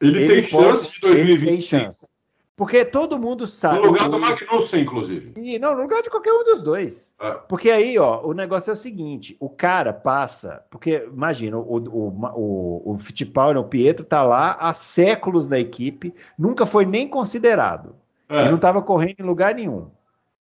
[0.00, 1.20] Ele, ele tem chance de 2025.
[1.20, 2.14] Ele tem chance.
[2.56, 3.80] Porque todo mundo sabe.
[3.80, 5.32] No lugar do Magnussen, inclusive.
[5.36, 7.14] E, não, no lugar de qualquer um dos dois.
[7.20, 7.32] É.
[7.48, 10.64] Porque aí, ó, o negócio é o seguinte: o cara passa.
[10.70, 16.14] Porque, imagina, o, o, o, o Fittipaldi, o Pietro, tá lá há séculos na equipe,
[16.38, 17.96] nunca foi nem considerado.
[18.28, 18.42] É.
[18.42, 19.90] Ele não estava correndo em lugar nenhum.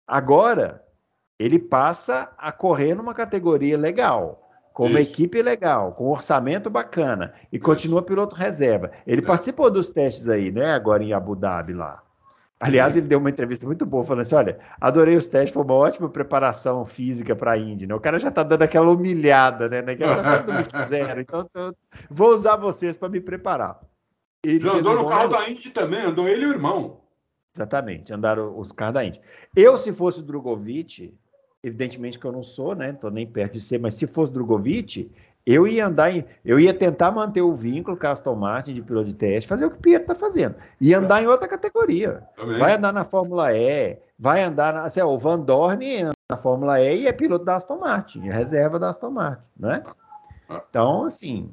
[0.06, 0.82] Agora,
[1.38, 4.49] ele passa a correr numa categoria legal
[4.80, 5.10] com uma Isso.
[5.10, 7.64] equipe legal, com um orçamento bacana, e Isso.
[7.66, 8.90] continua piloto reserva.
[9.06, 9.24] Ele é.
[9.26, 12.02] participou dos testes aí, né, agora em Abu Dhabi lá.
[12.58, 15.74] Aliás, ele deu uma entrevista muito boa, falando assim: olha, adorei os testes, foi uma
[15.74, 17.94] ótima preparação física para a Indy, né?
[17.94, 19.82] O cara já tá dando aquela humilhada, né?
[19.82, 19.94] né?
[19.98, 21.74] Já vocês não me quiseram, então tô...
[22.10, 23.80] vou usar vocês para me preparar.
[24.42, 27.02] Ele já andou um no carro da Indy também, andou ele e o irmão.
[27.54, 29.20] Exatamente, andaram os carros da Indy.
[29.54, 31.14] Eu, se fosse o Drogovic,
[31.62, 32.90] evidentemente que eu não sou, né?
[32.90, 35.10] Estou nem perto de ser, mas se fosse Drogovic,
[35.46, 38.82] eu ia andar em, eu ia tentar manter o vínculo com a Aston Martin de
[38.82, 42.22] piloto de teste, fazer o que o Pietro está fazendo, e andar em outra categoria.
[42.36, 42.58] Também.
[42.58, 46.80] Vai andar na Fórmula E, vai andar na, assim, o Van Dorn anda na Fórmula
[46.80, 49.82] E e é piloto da Aston Martin, é reserva da Aston Martin, né?
[50.68, 51.50] Então, assim,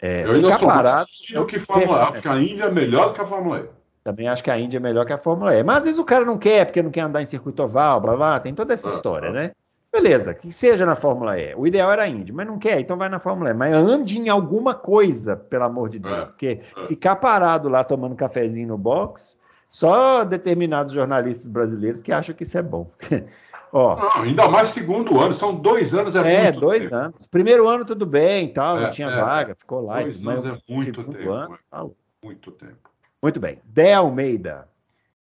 [0.00, 3.14] é, eu ainda sou parado, mais que Fórmula Acho que a Índia é melhor do
[3.14, 3.78] que a Fórmula E.
[4.08, 5.62] Também acho que a Índia é melhor que a Fórmula E.
[5.62, 8.16] Mas às vezes o cara não quer, porque não quer andar em circuito oval, blá
[8.16, 9.52] blá, tem toda essa história, né?
[9.92, 11.54] Beleza, que seja na Fórmula E.
[11.54, 13.52] O ideal era a Indy, mas não quer, então vai na Fórmula E.
[13.52, 16.20] Mas ande em alguma coisa, pelo amor de Deus.
[16.20, 16.86] É, porque é.
[16.86, 22.56] ficar parado lá tomando cafezinho no box, só determinados jornalistas brasileiros que acham que isso
[22.56, 22.90] é bom.
[23.70, 26.94] Ó, não, ainda mais segundo ano, são dois anos é, é dois tempo.
[26.94, 27.26] anos.
[27.26, 30.00] Primeiro ano tudo bem, tal, é, não tinha é, vaga, ficou lá.
[30.00, 31.30] Dois anos é muito tempo.
[31.30, 31.86] Ano, é.
[32.24, 32.88] muito tempo.
[33.22, 33.58] Muito bem.
[33.64, 34.68] Dé Almeida.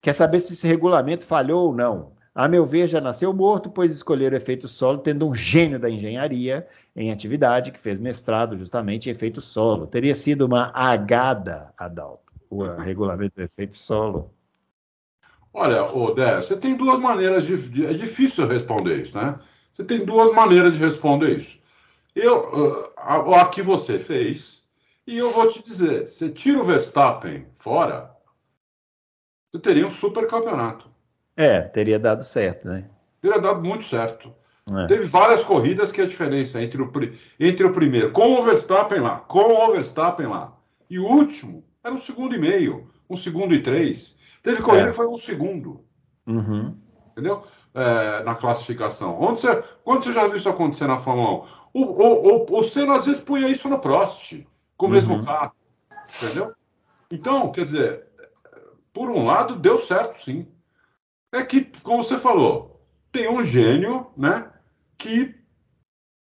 [0.01, 2.13] Quer saber se esse regulamento falhou ou não?
[2.35, 6.67] A meu ver, já nasceu morto, pois escolheram efeito solo, tendo um gênio da engenharia
[6.97, 9.87] em atividade, que fez mestrado justamente em efeito solo.
[9.87, 14.33] Teria sido uma agada, Adalto, o regulamento do efeito solo.
[15.53, 19.39] Olha, Odé, você tem duas maneiras de, de, É difícil responder isso, né?
[19.73, 21.57] Você tem duas maneiras de responder isso.
[22.17, 24.64] Eu, uh, a que você fez,
[25.07, 28.15] e eu vou te dizer, você tira o Verstappen fora,
[29.53, 30.89] você teria um super campeonato.
[31.37, 32.89] É, teria dado certo, né?
[33.21, 34.33] Teria dado muito certo.
[34.73, 34.87] É.
[34.87, 36.91] Teve várias corridas que a diferença entre o,
[37.39, 40.57] entre o primeiro, com o Verstappen lá, com o Verstappen lá,
[40.89, 44.17] e o último era um segundo e meio, um segundo e três.
[44.43, 44.91] Teve corrida é.
[44.91, 45.85] que foi um segundo.
[46.27, 46.77] Uhum.
[47.13, 47.45] Entendeu?
[47.75, 49.21] É, na classificação.
[49.21, 51.81] Onde você, quando você já viu isso acontecer na Fórmula 1?
[51.81, 54.45] O, o, o, o Senna às vezes punha isso no Prost
[54.77, 55.25] com o mesmo uhum.
[55.25, 55.53] carro.
[56.23, 56.55] Entendeu?
[57.11, 58.07] Então, quer dizer,
[58.93, 60.47] por um lado, deu certo, sim.
[61.33, 64.51] É que, como você falou, tem um gênio, né,
[64.97, 65.35] que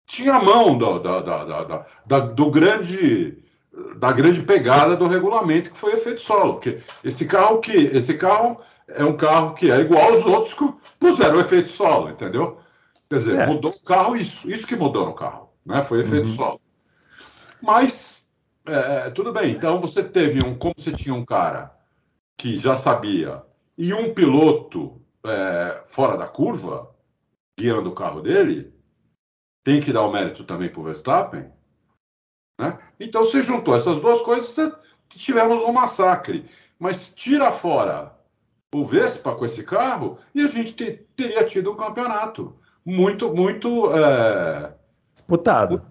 [0.06, 3.42] tinha a mão do, da, da, da, da, do grande
[3.96, 8.60] da grande pegada do regulamento que foi efeito solo, porque esse carro que esse carro
[8.86, 12.60] é um carro que é igual aos outros que puseram efeito solo, entendeu?
[13.08, 13.46] Quer dizer, é.
[13.46, 15.82] mudou o carro isso, isso que mudou no carro, né?
[15.82, 16.36] Foi efeito uhum.
[16.36, 16.60] solo.
[17.60, 18.13] Mas
[18.66, 20.54] é, é, tudo bem, então você teve um.
[20.54, 21.76] Como você tinha um cara
[22.36, 23.42] que já sabia
[23.76, 26.94] e um piloto é, fora da curva,
[27.58, 28.72] guiando o carro dele,
[29.62, 31.50] tem que dar o mérito também para o Verstappen.
[32.58, 32.78] Né?
[32.98, 34.72] Então você juntou essas duas coisas,
[35.08, 36.48] tivemos um massacre.
[36.78, 38.14] Mas tira fora
[38.74, 43.94] o Vespa com esse carro e a gente te, teria tido um campeonato muito, muito.
[43.94, 44.74] É,
[45.14, 45.82] Disputado.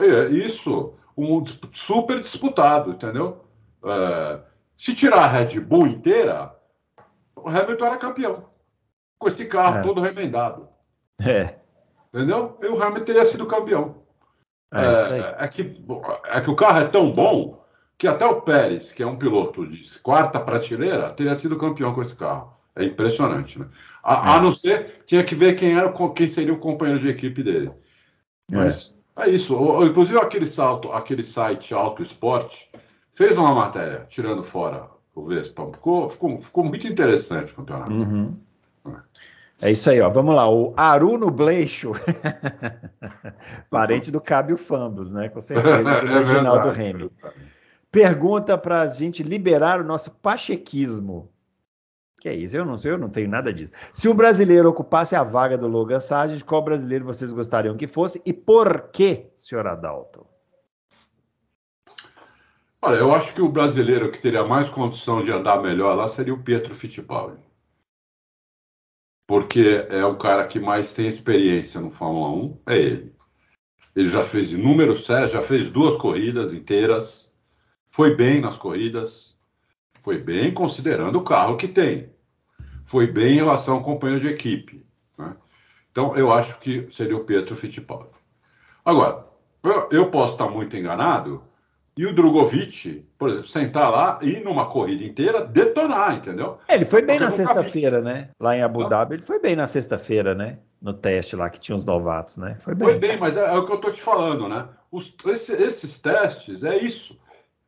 [0.00, 3.44] É, isso um super disputado, entendeu?
[3.84, 4.40] É,
[4.76, 6.54] se tirar a Red Bull inteira,
[7.36, 8.44] o Hamilton era campeão.
[9.18, 9.82] Com esse carro é.
[9.82, 10.68] todo remendado.
[11.20, 11.56] É.
[12.12, 12.58] Entendeu?
[12.60, 14.02] E o Hamilton teria sido campeão.
[14.72, 15.84] É, é, é, que,
[16.26, 17.64] é que o carro é tão bom
[17.96, 22.02] que até o Pérez, que é um piloto de quarta prateleira, teria sido campeão com
[22.02, 22.52] esse carro.
[22.74, 23.68] É impressionante, né?
[24.02, 24.40] A, a é.
[24.40, 27.70] não ser, tinha que ver quem era quem seria o companheiro de equipe dele.
[28.50, 28.56] É.
[28.56, 29.56] Mas é isso.
[29.84, 32.70] Inclusive aquele salto, aquele site Auto Esporte
[33.12, 35.70] fez uma matéria tirando fora o Vespa.
[35.72, 37.92] Ficou, ficou, ficou muito interessante o campeonato.
[37.92, 38.36] Uhum.
[39.62, 40.08] É isso aí, ó.
[40.08, 40.48] Vamos lá.
[40.50, 41.92] O Aruno Bleixo,
[43.70, 45.28] parente do Cábio Fambos, né?
[45.28, 47.10] Com certeza, do é original do Remy.
[47.90, 51.30] Pergunta para a gente liberar o nosso pachequismo.
[52.24, 52.56] Que é isso?
[52.56, 53.70] Eu não sei, eu não tenho nada disso.
[53.92, 58.22] Se um brasileiro ocupasse a vaga do Logan Sargent, qual brasileiro vocês gostariam que fosse
[58.24, 60.26] e por quê, senhor Adalto?
[62.80, 66.32] Olha, eu acho que o brasileiro que teria mais condição de andar melhor lá seria
[66.32, 67.42] o Pietro Fittipaldi.
[69.26, 73.14] Porque é o cara que mais tem experiência no Fórmula 1, é ele.
[73.94, 77.36] Ele já fez inúmeros já fez duas corridas inteiras,
[77.90, 79.36] foi bem nas corridas,
[80.00, 82.13] foi bem considerando o carro que tem,
[82.84, 84.84] foi bem em relação ao companheiro de equipe.
[85.18, 85.34] Né?
[85.90, 88.10] Então, eu acho que seria o Pietro Fittipaldi.
[88.84, 89.26] Agora,
[89.90, 91.42] eu posso estar muito enganado
[91.96, 96.58] e o Drogovic, por exemplo, sentar lá e numa corrida inteira detonar, entendeu?
[96.66, 98.30] É, ele foi bem Porque na sexta-feira, né?
[98.40, 100.58] Lá em Abu Dhabi, ele foi bem na sexta-feira, né?
[100.82, 102.56] No teste lá que tinha os novatos, né?
[102.60, 102.88] Foi bem.
[102.88, 104.68] Foi bem, mas é, é o que eu tô te falando, né?
[104.90, 107.18] Os, esse, esses testes, é isso.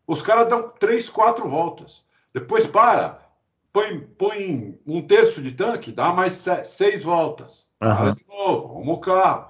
[0.07, 2.05] Os caras dão três, quatro voltas.
[2.35, 3.26] Depois para,
[3.77, 7.67] põe, põe um terço de tanque, dá mais seis voltas.
[7.83, 7.95] Uhum.
[7.95, 9.49] Para de novo, arruma o carro.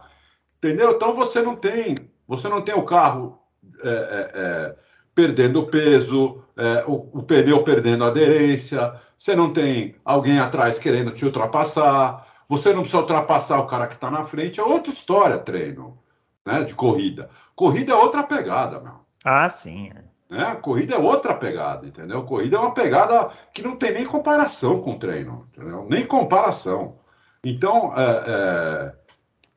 [0.58, 0.92] Entendeu?
[0.92, 1.94] Então você não tem,
[2.26, 3.38] você não tem o carro
[3.84, 4.76] é, é, é,
[5.14, 11.24] perdendo peso, é, o, o, pneu perdendo aderência, você não tem alguém atrás querendo te
[11.24, 15.98] ultrapassar, você não precisa ultrapassar o cara que está na frente, é outra história, treino,
[16.44, 17.30] né, de corrida.
[17.54, 18.94] Corrida é outra pegada, meu.
[19.24, 19.92] Ah, sim.
[20.28, 20.56] Né?
[20.60, 22.24] Corrida é outra pegada, entendeu?
[22.24, 25.86] Corrida é uma pegada que não tem nem comparação com treino, entendeu?
[25.88, 26.98] Nem comparação.
[27.44, 29.06] Então, é, é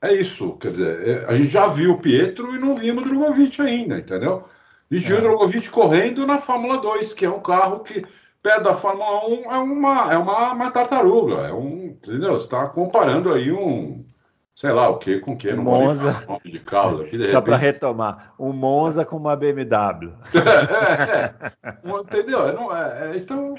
[0.02, 3.06] é isso, quer dizer, é, a gente já viu o Pietro e não vimos o
[3.06, 4.46] Drogovic ainda, entendeu?
[4.90, 5.10] A gente é.
[5.10, 8.06] viu o Drogovic correndo na Fórmula 2, que é um carro que,
[8.42, 12.34] perto da Fórmula 1, é uma, é uma, uma tartaruga, é um, entendeu?
[12.34, 14.06] Você está comparando aí um,
[14.60, 16.22] sei lá o que com que, não Monza.
[16.28, 20.12] nome de carro aqui, de Só para retomar, um Monza com uma BMW.
[20.36, 22.00] é, é, é.
[22.02, 22.52] entendeu?
[22.52, 23.56] Não, é, é, então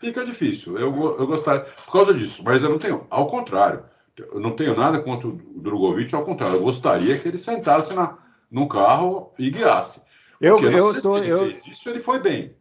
[0.00, 3.82] fica difícil, eu, eu gostaria, por causa disso, mas eu não tenho, ao contrário,
[4.16, 8.16] eu não tenho nada contra o Drogovic, ao contrário, eu gostaria que ele sentasse na,
[8.48, 10.00] no carro e guiasse.
[10.40, 11.38] Eu, eu, tô, ele eu...
[11.40, 12.54] fez isso, ele foi bem.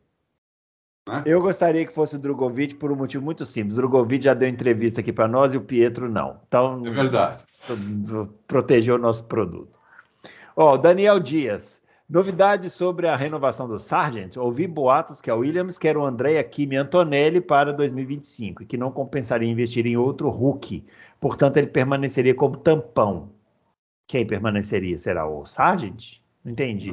[1.07, 1.23] Né?
[1.25, 3.75] Eu gostaria que fosse o Drogovic por um motivo muito simples.
[3.75, 6.39] O Drogovic já deu entrevista aqui para nós e o Pietro não.
[6.47, 7.43] Então, é verdade.
[8.47, 9.79] Protegeu o nosso produto.
[10.55, 11.83] Ó, oh, Daniel Dias.
[12.07, 14.37] Novidades sobre a renovação do Sargent.
[14.37, 18.91] Ouvi boatos que a Williams quer o Andrea Kimi Antonelli para 2025 e que não
[18.91, 20.85] compensaria investir em outro Hulk.
[21.19, 23.31] Portanto, ele permaneceria como tampão.
[24.07, 24.97] Quem permaneceria?
[24.99, 26.17] Será o Sargent?
[26.43, 26.91] Não entendi.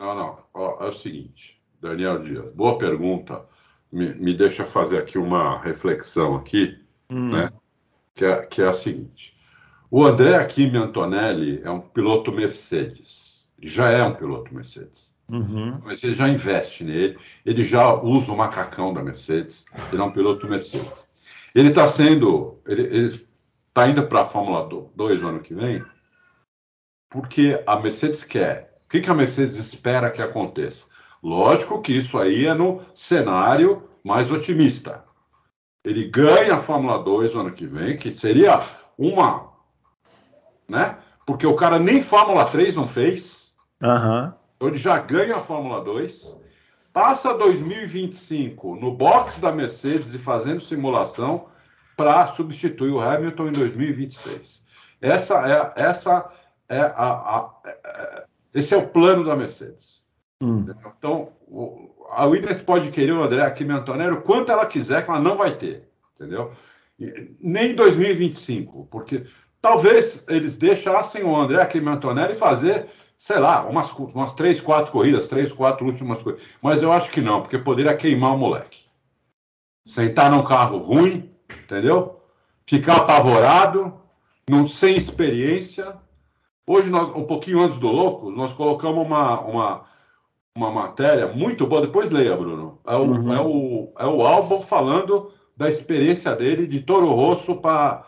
[0.00, 0.38] Não, não.
[0.52, 3.44] Ó, é o seguinte, Daniel Dias, boa pergunta.
[3.92, 6.78] Me, me deixa fazer aqui uma reflexão aqui,
[7.10, 7.30] hum.
[7.30, 7.50] né?
[8.14, 9.36] Que é, que é a seguinte.
[9.90, 15.12] O André Kimi Antonelli é um piloto Mercedes já é um piloto Mercedes.
[15.28, 15.80] Uhum.
[15.82, 20.12] Mas ele já investe nele, ele já usa o macacão da Mercedes, ele é um
[20.12, 21.06] piloto Mercedes.
[21.54, 25.82] Ele está sendo, ele está indo para a Fórmula 2 no ano que vem,
[27.08, 28.70] porque a Mercedes quer.
[28.84, 30.86] O que, que a Mercedes espera que aconteça?
[31.24, 35.02] Lógico que isso aí é no cenário mais otimista.
[35.82, 38.60] Ele ganha a Fórmula 2 no ano que vem, que seria
[38.98, 39.48] uma.
[40.68, 40.98] Né?
[41.24, 43.54] Porque o cara nem Fórmula 3 não fez.
[43.82, 44.32] Uhum.
[44.68, 46.36] Ele já ganha a Fórmula 2,
[46.92, 51.46] passa 2025 no box da Mercedes e fazendo simulação
[51.96, 54.62] para substituir o Hamilton em 2026.
[55.00, 56.30] Essa é, essa
[56.68, 60.03] é a, a, é, esse é o plano da Mercedes.
[60.42, 60.66] Hum.
[60.98, 61.32] Então,
[62.10, 65.56] a Williams pode querer o André Kimi Antonello quanto ela quiser, que ela não vai
[65.56, 66.52] ter, entendeu?
[67.40, 69.26] Nem em 2025, porque
[69.60, 75.28] talvez eles deixassem o André Kimi Antonelli fazer sei lá, umas, umas três, quatro corridas,
[75.28, 76.44] três, quatro últimas corridas.
[76.60, 78.84] Mas eu acho que não, porque poderia queimar o moleque.
[79.86, 81.30] Sentar num carro ruim,
[81.62, 82.20] entendeu?
[82.66, 83.94] Ficar apavorado,
[84.48, 85.96] não, sem experiência.
[86.66, 89.84] Hoje, nós, um pouquinho antes do louco, nós colocamos uma, uma,
[90.56, 91.82] uma matéria muito boa.
[91.82, 92.78] Depois leia, Bruno.
[92.86, 93.34] É o, uhum.
[93.34, 98.04] é o, é o álbum falando da experiência dele de Toro Rosso para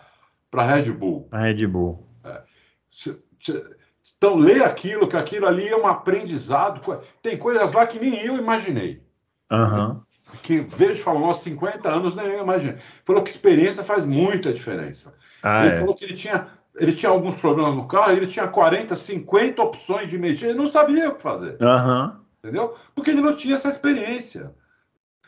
[0.54, 1.28] Red Bull.
[1.32, 2.06] A Red Bull.
[2.24, 2.42] É.
[2.90, 3.76] Se, se,
[4.16, 6.80] então, lê aquilo, que aquilo ali é um aprendizado.
[7.20, 9.02] Tem coisas lá que nem eu imaginei.
[9.50, 10.00] Uhum.
[10.42, 12.76] Que vejo falando, aos 50 anos, nem eu imaginei.
[13.04, 15.14] Falou que experiência faz muita diferença.
[15.42, 15.78] Ah, ele é.
[15.78, 20.08] falou que ele tinha, ele tinha alguns problemas no carro, ele tinha 40, 50 opções
[20.08, 21.58] de mexer, ele não sabia o que fazer.
[21.60, 22.25] Uhum.
[22.46, 22.74] Entendeu?
[22.94, 24.54] Porque ele não tinha essa experiência.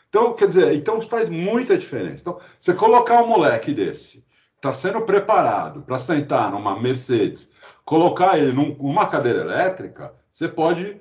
[0.07, 2.21] Então, quer dizer, então faz muita diferença.
[2.21, 7.51] Então, você colocar um moleque desse, está sendo preparado para sentar numa Mercedes
[7.89, 10.95] colocar ele num, numa cadeira elétrica, você pode,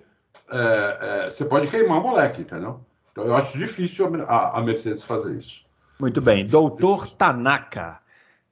[0.51, 2.81] é, é, você pode queimar o moleque, entendeu?
[3.13, 5.67] Então eu acho difícil a, a Mercedes fazer isso.
[6.01, 6.47] Muito bem.
[6.47, 8.01] Doutor Tanaka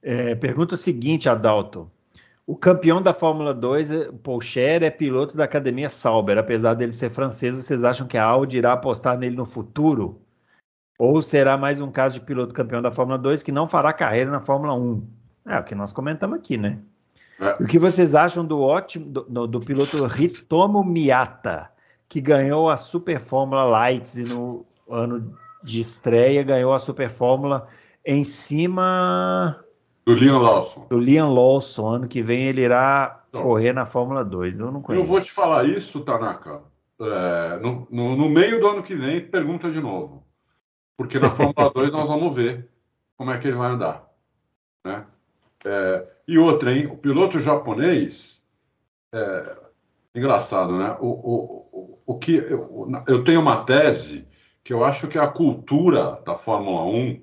[0.03, 1.91] é, pergunta seguinte, Adalto.
[2.47, 6.37] O campeão da Fórmula 2, Pocher, é piloto da Academia Sauber.
[6.37, 10.21] Apesar dele ser francês, vocês acham que a Audi irá apostar nele no futuro?
[10.97, 14.31] Ou será mais um caso de piloto campeão da Fórmula 2 que não fará carreira
[14.31, 15.05] na Fórmula 1?
[15.45, 16.79] É o que nós comentamos aqui, né?
[17.37, 17.61] É.
[17.61, 21.69] O que vocês acham do ótimo do, do piloto Ritomo Miata,
[22.07, 27.67] que ganhou a Super Fórmula Lights e no ano de estreia ganhou a Super Fórmula
[28.05, 29.61] em cima
[30.07, 30.87] do Liam Lawson.
[30.89, 31.85] Do Liam Lawson.
[31.85, 34.61] Ano que vem ele irá então, correr na Fórmula 2.
[34.61, 35.03] Eu não conheço.
[35.03, 36.63] Eu vou te falar isso, Tanaka.
[36.97, 40.25] É, no, no, no, meio do ano que vem, pergunta de novo.
[40.95, 42.69] Porque na Fórmula 2 nós vamos ver
[43.17, 44.07] como é que ele vai andar.
[44.85, 45.05] Né?
[45.65, 46.87] É, e outra, hein?
[46.87, 48.47] O piloto japonês.
[49.13, 49.57] É,
[50.15, 50.95] engraçado, né?
[51.01, 54.25] O, o, o, o que eu, eu tenho uma tese
[54.63, 57.21] que eu acho que a cultura da Fórmula 1,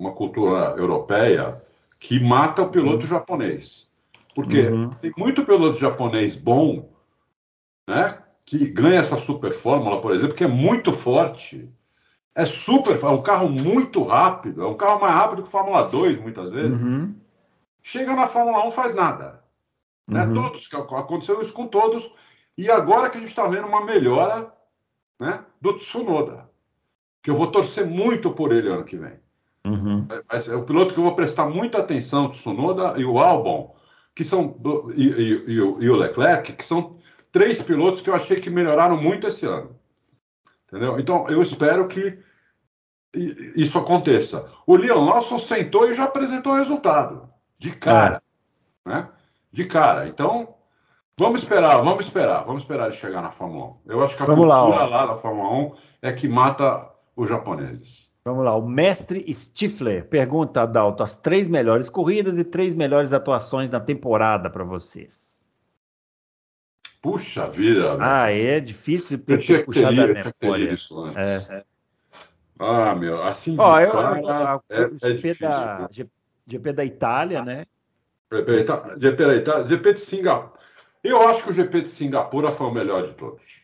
[0.00, 1.61] uma cultura europeia,
[2.02, 3.88] que mata o piloto japonês.
[4.34, 4.90] Porque uhum.
[4.90, 6.92] tem muito piloto japonês bom,
[7.88, 8.18] né?
[8.44, 11.70] Que ganha essa super fórmula, por exemplo, que é muito forte.
[12.34, 16.16] É super, é um carro muito rápido, é um carro mais rápido que Fórmula 2,
[16.20, 16.82] muitas vezes.
[16.82, 17.14] Uhum.
[17.82, 19.44] Chega na Fórmula 1, faz nada.
[20.08, 20.24] Né?
[20.24, 20.34] Uhum.
[20.34, 22.12] Todos, aconteceu isso com todos.
[22.58, 24.52] E agora que a gente está vendo uma melhora
[25.20, 26.50] né, do Tsunoda,
[27.22, 29.21] que eu vou torcer muito por ele ano que vem.
[29.64, 30.06] Uhum.
[30.10, 33.74] É, é o piloto que eu vou prestar muita atenção, o Tsunoda e o Albon,
[34.14, 34.56] que são
[34.94, 36.96] e, e, e, e, o Leclerc, que são
[37.30, 39.76] três pilotos que eu achei que melhoraram muito esse ano.
[40.66, 40.98] Entendeu?
[40.98, 42.18] Então, eu espero que
[43.54, 44.50] isso aconteça.
[44.66, 47.28] O Leon Lawson sentou e já apresentou o resultado.
[47.58, 48.22] De cara.
[48.86, 48.88] É.
[48.88, 49.08] Né?
[49.52, 50.08] De cara.
[50.08, 50.54] Então,
[51.18, 53.92] vamos esperar, vamos esperar, vamos esperar ele chegar na Fórmula 1.
[53.92, 57.28] Eu acho que a vamos cultura lá, lá da Fórmula 1 é que mata os
[57.28, 58.11] japoneses.
[58.24, 63.68] Vamos lá, o mestre Stifler pergunta, Adalto, as três melhores corridas e três melhores atuações
[63.70, 65.44] na temporada para vocês.
[67.00, 67.96] Puxa vida.
[68.00, 70.72] Ah, é difícil eu tinha puxar da memória.
[70.72, 71.50] Isso antes.
[71.50, 71.64] É.
[72.60, 75.88] Ah, meu, assim Ó, eu, cara, eu, eu, é, é GP, da,
[76.46, 77.66] GP da Itália, né?
[78.30, 80.62] GP da Itália, GP de Singapura.
[81.02, 83.61] Eu acho que o GP de Singapura foi o melhor de todos.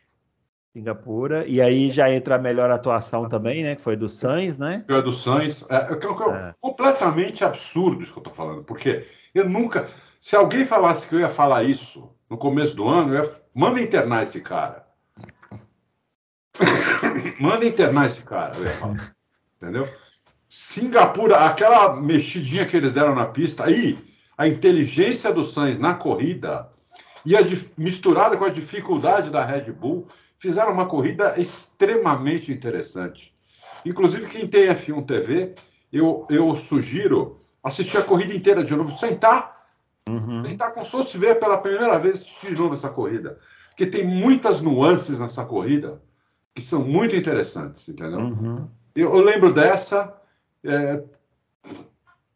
[0.72, 1.46] Singapura.
[1.46, 3.74] E aí já entra a melhor atuação também, né?
[3.74, 4.84] Que foi do Sainz, né?
[4.88, 5.66] É do Sainz.
[5.68, 9.88] É, é, é, completamente absurdo isso que eu tô falando, porque eu nunca.
[10.20, 13.30] Se alguém falasse que eu ia falar isso no começo do ano, eu ia...
[13.54, 14.86] manda internar esse cara.
[17.40, 19.14] manda internar esse cara, eu ia falar.
[19.56, 19.88] Entendeu?
[20.48, 23.98] Singapura, aquela mexidinha que eles deram na pista, aí
[24.36, 26.70] a inteligência do Sainz na corrida
[27.26, 27.40] e a
[27.76, 30.06] misturada com a dificuldade da Red Bull
[30.38, 33.34] fizeram uma corrida extremamente interessante.
[33.84, 35.54] Inclusive, quem tem F1 TV,
[35.92, 39.66] eu, eu sugiro assistir a corrida inteira de novo, sentar,
[40.08, 40.44] uhum.
[40.44, 43.38] sentar com se ver pela primeira vez assistir de novo essa corrida.
[43.68, 46.00] Porque tem muitas nuances nessa corrida
[46.54, 48.18] que são muito interessantes, entendeu?
[48.18, 48.68] Uhum.
[48.94, 50.12] Eu, eu, lembro dessa,
[50.64, 51.02] é,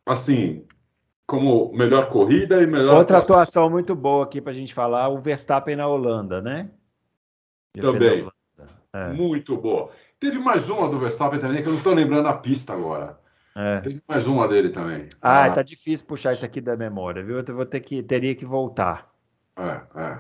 [0.07, 0.65] assim,
[1.27, 2.97] como melhor corrida e melhor.
[2.99, 6.71] Outra atuação, atuação muito boa aqui para a gente falar, o Verstappen na Holanda, né?
[7.81, 8.29] Também.
[8.93, 9.13] É.
[9.13, 9.91] Muito boa.
[10.21, 13.19] Teve mais uma do Verstappen também, que eu não estou lembrando a pista agora.
[13.57, 13.81] É.
[13.81, 15.09] Teve mais uma dele também.
[15.21, 17.39] Ah, ah, tá difícil puxar isso aqui da memória, viu?
[17.39, 19.11] Eu vou ter que, teria que voltar.
[19.57, 20.19] É, é.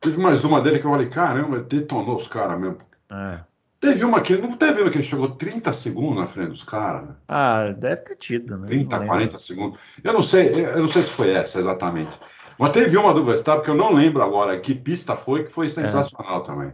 [0.00, 2.78] Teve mais uma dele que eu falei, caramba, detonou os caras mesmo.
[3.10, 3.40] É.
[3.80, 7.08] Teve uma que não teve uma que ele chegou 30 segundos na frente dos caras.
[7.08, 7.14] Né?
[7.28, 8.66] Ah, deve ter tido, né?
[8.66, 9.78] 30, 40 segundos.
[10.02, 12.12] Eu não sei, eu não sei se foi essa exatamente.
[12.58, 15.68] Mas teve uma do Verstappen que eu não lembro agora que pista foi, que foi
[15.68, 16.44] sensacional é.
[16.44, 16.72] também.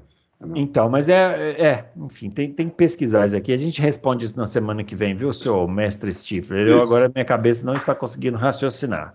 [0.54, 3.52] Então, mas é, é, é, enfim, tem, tem que pesquisar isso aqui.
[3.52, 6.66] A gente responde isso na semana que vem, viu, seu mestre Stifler?
[6.66, 9.14] Eu agora minha cabeça não está conseguindo raciocinar.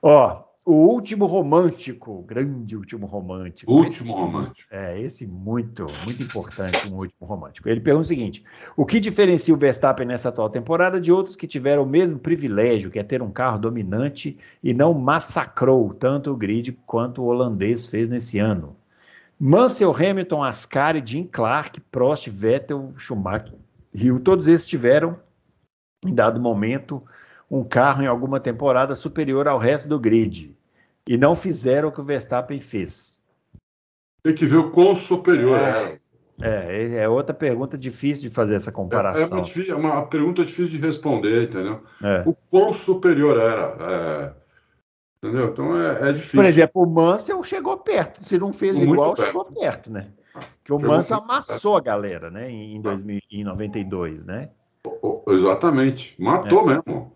[0.00, 3.72] Ó, o último romântico, grande último romântico.
[3.72, 4.74] Último esse, romântico.
[4.74, 7.68] É, esse muito, muito importante, um último romântico.
[7.68, 8.44] Ele pergunta o seguinte:
[8.76, 12.90] o que diferencia o Verstappen nessa atual temporada de outros que tiveram o mesmo privilégio,
[12.90, 17.86] que é ter um carro dominante e não massacrou tanto o grid quanto o holandês
[17.86, 18.76] fez nesse ano?
[19.38, 23.54] Mansell, Hamilton, Ascari, Jim Clark, Prost, Vettel, Schumacher,
[23.94, 25.18] Hill, todos esses tiveram,
[26.04, 27.02] em dado momento,
[27.50, 30.56] um carro em alguma temporada superior ao resto do grid.
[31.08, 33.20] E não fizeram o que o Verstappen fez.
[34.22, 35.98] Tem que ver o quão superior é.
[36.42, 39.44] É, é outra pergunta difícil de fazer essa comparação.
[39.44, 41.82] É, é, uma, uma, pergunta difícil de responder, entendeu?
[42.02, 42.22] É.
[42.26, 43.76] O quão superior era.
[43.80, 44.40] É,
[45.22, 45.50] Entendeu?
[45.50, 46.38] Então é, é, difícil.
[46.38, 48.24] Por exemplo, o Mansell chegou perto.
[48.24, 49.26] Se não fez Muito igual, perto.
[49.26, 50.08] chegou perto, né?
[50.32, 52.50] Porque o Mansell amassou a galera, né?
[52.50, 54.48] Em, 2092, né?
[55.28, 56.14] Exatamente.
[56.18, 56.74] Matou é.
[56.74, 57.12] mesmo.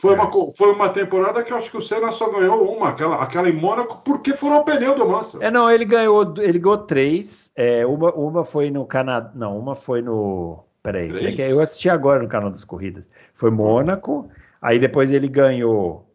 [0.00, 0.16] Foi, é.
[0.16, 3.48] uma, foi uma temporada que eu acho que o Senna só ganhou uma, aquela, aquela
[3.48, 5.42] em Mônaco, porque foram o pneu do Mansell.
[5.42, 7.52] É, não, ele ganhou, ele ganhou três.
[7.56, 9.32] É, uma, uma foi no Canadá.
[9.34, 10.64] Não, uma foi no.
[10.82, 13.08] Peraí, é eu assisti agora no canal das corridas.
[13.34, 14.30] Foi Mônaco,
[14.62, 16.08] aí depois ele ganhou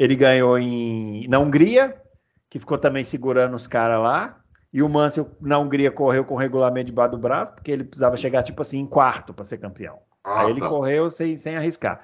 [0.00, 1.94] ele ganhou em, na Hungria,
[2.48, 4.40] que ficou também segurando os caras lá.
[4.72, 8.42] E o Mansell na Hungria correu com regulamento debaixo do braço, porque ele precisava chegar,
[8.42, 9.98] tipo assim, em quarto para ser campeão.
[10.24, 10.70] Ah, Aí ele tá.
[10.70, 12.00] correu sem, sem arriscar.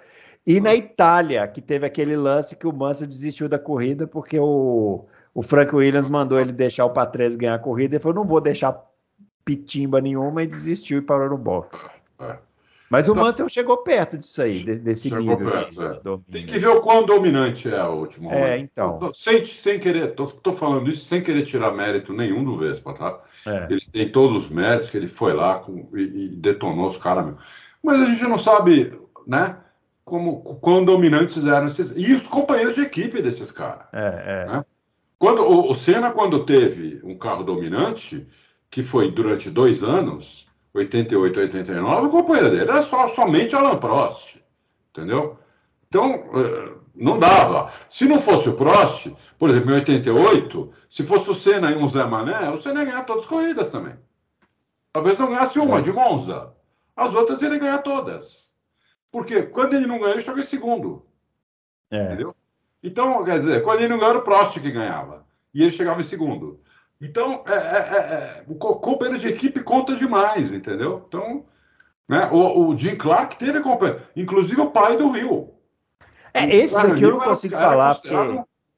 [0.47, 5.05] E na Itália, que teve aquele lance que o Mansell desistiu da corrida, porque o,
[5.35, 7.97] o Frank Williams mandou ele deixar o Patrese ganhar a corrida.
[7.97, 8.81] Ele falou: não vou deixar
[9.45, 11.91] pitimba nenhuma, e desistiu e parou no box.
[12.21, 12.37] É.
[12.89, 15.51] Mas o então, Mansell chegou perto disso aí, desse chegou nível.
[15.51, 16.33] Perto, é.
[16.33, 18.31] Tem que ver o quão dominante é o último.
[18.33, 19.11] É, então.
[19.13, 23.21] Sem, sem querer, tô, tô, falando isso sem querer tirar mérito nenhum do Vespa, tá?
[23.45, 23.67] É.
[23.71, 27.35] Ele tem todos os méritos que ele foi lá com, e, e, detonou os caras.
[27.83, 29.57] Mas a gente não sabe, né?
[30.07, 31.93] Como, quão dominantes eram esses.
[31.97, 33.87] E os companheiros de equipe desses caras.
[33.93, 34.47] É, é.
[34.47, 34.65] Né?
[35.19, 38.27] Quando, o, o Senna, quando teve um carro dominante,
[38.71, 44.37] que foi durante dois anos 88, 89, o companheiro dele era só, somente Alan Prost,
[44.91, 45.39] entendeu?
[45.89, 47.73] Então, eh, não dava.
[47.89, 51.87] Se não fosse o Prost, por exemplo, em 88, se fosse o Senna e um
[51.87, 53.95] Zé Mané, o Senna ia ganhar todas as corridas também.
[54.93, 55.83] Talvez não ganhasse uma, é.
[55.83, 56.53] de Monza.
[56.95, 58.46] As outras ele ganhar todas.
[59.11, 61.07] Porque quando ele não ganhou, ele chegou em segundo.
[61.91, 62.05] É.
[62.05, 62.35] Entendeu?
[62.83, 65.27] Então, quer dizer, quando ele não ganhou, era o Prost que ganhava.
[65.53, 66.61] E ele chegava em segundo.
[67.01, 71.05] Então, é, é, é, é o companheiro de equipe conta demais, entendeu?
[71.09, 71.45] Então,
[72.09, 75.51] né, o, o Jim Clark teve companheiro, inclusive o pai do Rio.
[76.33, 78.15] É, esse aqui eu não consigo falar, porque...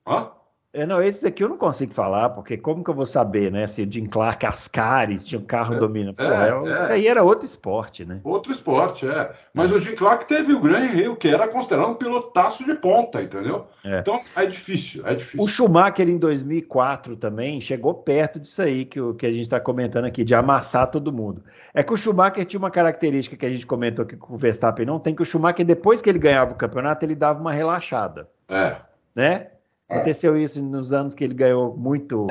[0.07, 0.31] Hã?
[0.71, 3.67] É, não, esses aqui eu não consigo falar, porque como que eu vou saber, né?
[3.67, 6.21] Se o Jim Clark, Ascaris, tinha um carro é, dominando.
[6.21, 8.21] É, é, isso aí era outro esporte, né?
[8.23, 9.33] Outro esporte, é.
[9.55, 13.23] Mas o Jim Clark teve o Grande Rio, que era considerado um pilotaço de ponta,
[13.23, 13.67] entendeu?
[13.83, 14.01] É.
[14.01, 15.43] Então é difícil, é difícil.
[15.43, 19.59] O Schumacher em 2004 também chegou perto disso aí que, o, que a gente está
[19.59, 21.43] comentando aqui, de amassar todo mundo.
[21.73, 24.85] É que o Schumacher tinha uma característica que a gente comentou aqui com o Verstappen
[24.85, 28.29] não tem, que o Schumacher, depois que ele ganhava o campeonato, ele dava uma relaxada.
[28.51, 28.77] É.
[29.17, 29.47] Né?
[29.89, 32.27] Aconteceu isso nos anos que ele ganhou muito,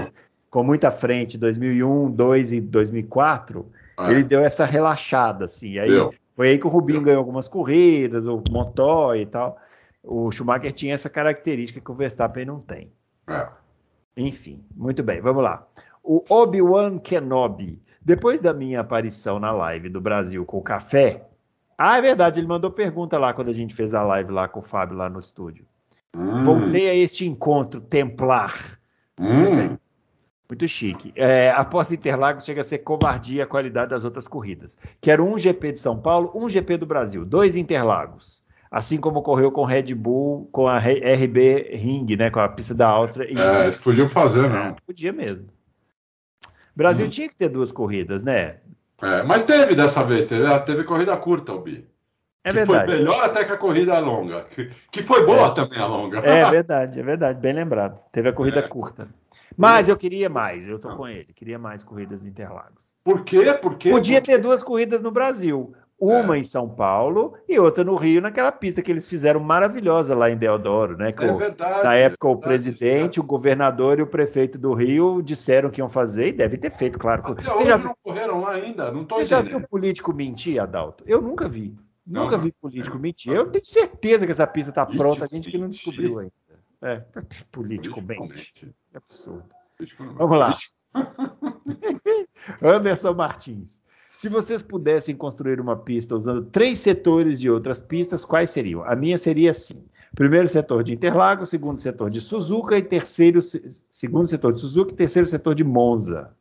[0.49, 3.65] com muita frente, 2001, 2002 e 2004.
[3.97, 4.11] Ah.
[4.11, 5.79] Ele deu essa relaxada, assim.
[5.79, 5.89] Aí,
[6.35, 9.57] foi aí que o Rubinho ganhou algumas corridas, o Montoya e tal.
[10.03, 12.91] O Schumacher tinha essa característica que o Verstappen não tem.
[13.27, 13.47] É.
[14.15, 15.67] Enfim, muito bem, vamos lá.
[16.03, 21.27] O Obi-Wan Kenobi, depois da minha aparição na live do Brasil com o café.
[21.77, 24.59] Ah, é verdade, ele mandou pergunta lá quando a gente fez a live lá com
[24.59, 25.65] o Fábio lá no estúdio.
[26.17, 26.43] Hum.
[26.43, 28.79] Voltei a este encontro templar.
[29.19, 29.77] Muito, hum.
[30.49, 31.11] Muito chique.
[31.15, 34.77] É, após Interlagos, chega a ser covardia a qualidade das outras corridas.
[34.99, 38.43] Quero um GP de São Paulo, um GP do Brasil, dois Interlagos.
[38.71, 42.87] Assim como ocorreu com Red Bull, com a RB Ring, né, com a pista da
[42.87, 43.31] Áustria.
[43.31, 43.35] E...
[43.39, 44.75] É, podiam fazer, né?
[44.85, 45.47] Podia mesmo.
[46.75, 47.09] Brasil hum.
[47.09, 48.57] tinha que ter duas corridas, né?
[49.01, 51.85] É, mas teve dessa vez, teve, teve corrida curta, o Bi.
[52.47, 52.91] É que verdade.
[52.91, 55.51] Foi melhor até que a corrida longa, que, que foi boa é.
[55.51, 56.19] também a longa.
[56.19, 57.99] É verdade, é verdade, bem lembrado.
[58.11, 58.61] Teve a corrida é.
[58.63, 59.07] curta.
[59.55, 62.95] Mas eu queria mais, eu tô com ele, queria mais corridas em Interlagos.
[63.03, 63.53] Por quê?
[63.61, 65.73] Porque podia ter duas corridas no Brasil.
[65.99, 66.39] Uma é.
[66.39, 70.37] em São Paulo e outra no Rio, naquela pista que eles fizeram maravilhosa lá em
[70.37, 71.11] Deodoro, né?
[71.11, 71.83] Que é verdade.
[71.83, 75.81] Na época, é verdade, o presidente, o governador e o prefeito do Rio disseram que
[75.81, 77.23] iam fazer e devem ter feito, claro.
[77.25, 79.49] Até Você já não correram lá ainda, não tô Você entendendo.
[79.49, 81.03] já viu político mentir, Adalto?
[81.07, 81.75] Eu nunca vi.
[82.07, 83.33] Nunca vi político mentir.
[83.33, 86.31] Eu tenho certeza que essa pista está pronta, a gente que não descobriu ainda.
[86.81, 87.03] É,
[87.51, 88.73] político mente.
[88.93, 89.43] É absurdo.
[90.15, 90.57] Vamos lá.
[92.63, 93.81] Anderson Martins.
[94.09, 98.83] Se vocês pudessem construir uma pista usando três setores de outras pistas, quais seriam?
[98.83, 99.85] A minha seria assim:
[100.15, 104.95] primeiro setor de Interlagos, segundo setor de Suzuka e terceiro segundo setor de Suzuka e
[104.95, 106.35] terceiro setor de Monza.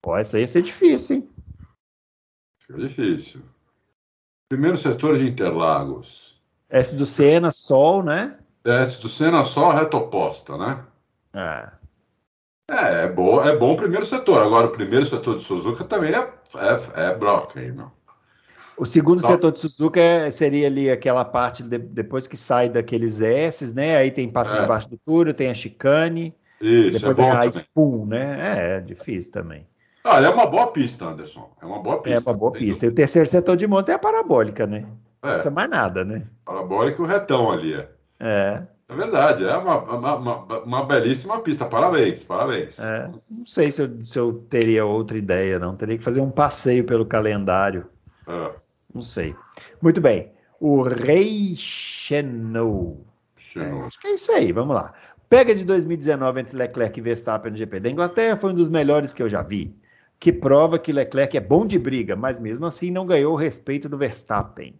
[0.00, 1.28] Pô, essa aí ia ser difícil, hein?
[2.58, 3.42] Fica difícil.
[4.52, 6.38] Primeiro setor de Interlagos.
[6.68, 8.36] S do Sena, Sol, né?
[8.62, 10.84] S do Sena, Sol, reta oposta, né?
[11.32, 11.70] É.
[12.70, 14.42] É, é bom, é bom o primeiro setor.
[14.42, 17.90] Agora, o primeiro setor de Suzuka também é, é, é broken, não?
[18.76, 23.22] O segundo setor de Suzuka é, seria ali aquela parte de, depois que sai daqueles
[23.22, 23.96] S, né?
[23.96, 24.60] Aí tem passa é.
[24.60, 26.36] debaixo do túnel, tem a chicane.
[26.60, 27.48] Isso, depois é a também.
[27.48, 28.36] Spoon, né?
[28.38, 29.66] É, é difícil também.
[30.04, 31.50] Ah, é uma boa pista, Anderson.
[31.60, 32.18] É uma boa pista.
[32.18, 32.86] É uma boa pista.
[32.86, 34.86] E o terceiro setor de monta é a parabólica, né?
[35.22, 35.26] É.
[35.26, 36.26] Não precisa mais nada, né?
[36.44, 37.74] Parabólica e o retão ali.
[37.74, 37.88] É.
[38.18, 38.66] É.
[38.88, 41.64] É verdade, é uma, uma, uma, uma belíssima pista.
[41.64, 42.78] Parabéns, parabéns.
[42.78, 45.74] É, não sei se eu, se eu teria outra ideia, não.
[45.74, 47.86] Teria que fazer um passeio pelo calendário.
[48.28, 48.50] É.
[48.92, 49.34] Não sei.
[49.80, 50.32] Muito bem.
[50.60, 53.06] O Rei Chenou.
[53.56, 54.92] É, acho que é isso aí, vamos lá.
[55.26, 59.14] Pega de 2019 entre Leclerc e Verstappen no GP da Inglaterra foi um dos melhores
[59.14, 59.74] que eu já vi
[60.22, 63.88] que prova que Leclerc é bom de briga, mas mesmo assim não ganhou o respeito
[63.88, 64.78] do Verstappen.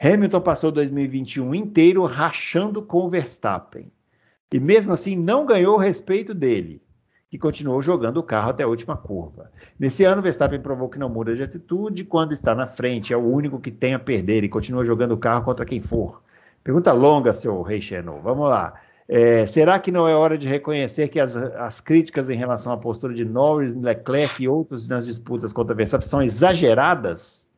[0.00, 3.90] Hamilton passou 2021 inteiro rachando com o Verstappen.
[4.54, 6.80] E mesmo assim não ganhou o respeito dele,
[7.28, 9.50] que continuou jogando o carro até a última curva.
[9.76, 13.28] Nesse ano, Verstappen provou que não muda de atitude quando está na frente, é o
[13.28, 16.22] único que tem a perder e continua jogando o carro contra quem for.
[16.62, 17.80] Pergunta longa, seu Rei.
[18.22, 18.74] Vamos lá.
[19.10, 22.76] É, será que não é hora de reconhecer que as, as críticas em relação à
[22.76, 27.50] postura de Norris, Leclerc e outros nas disputas contra Verstappen são exageradas?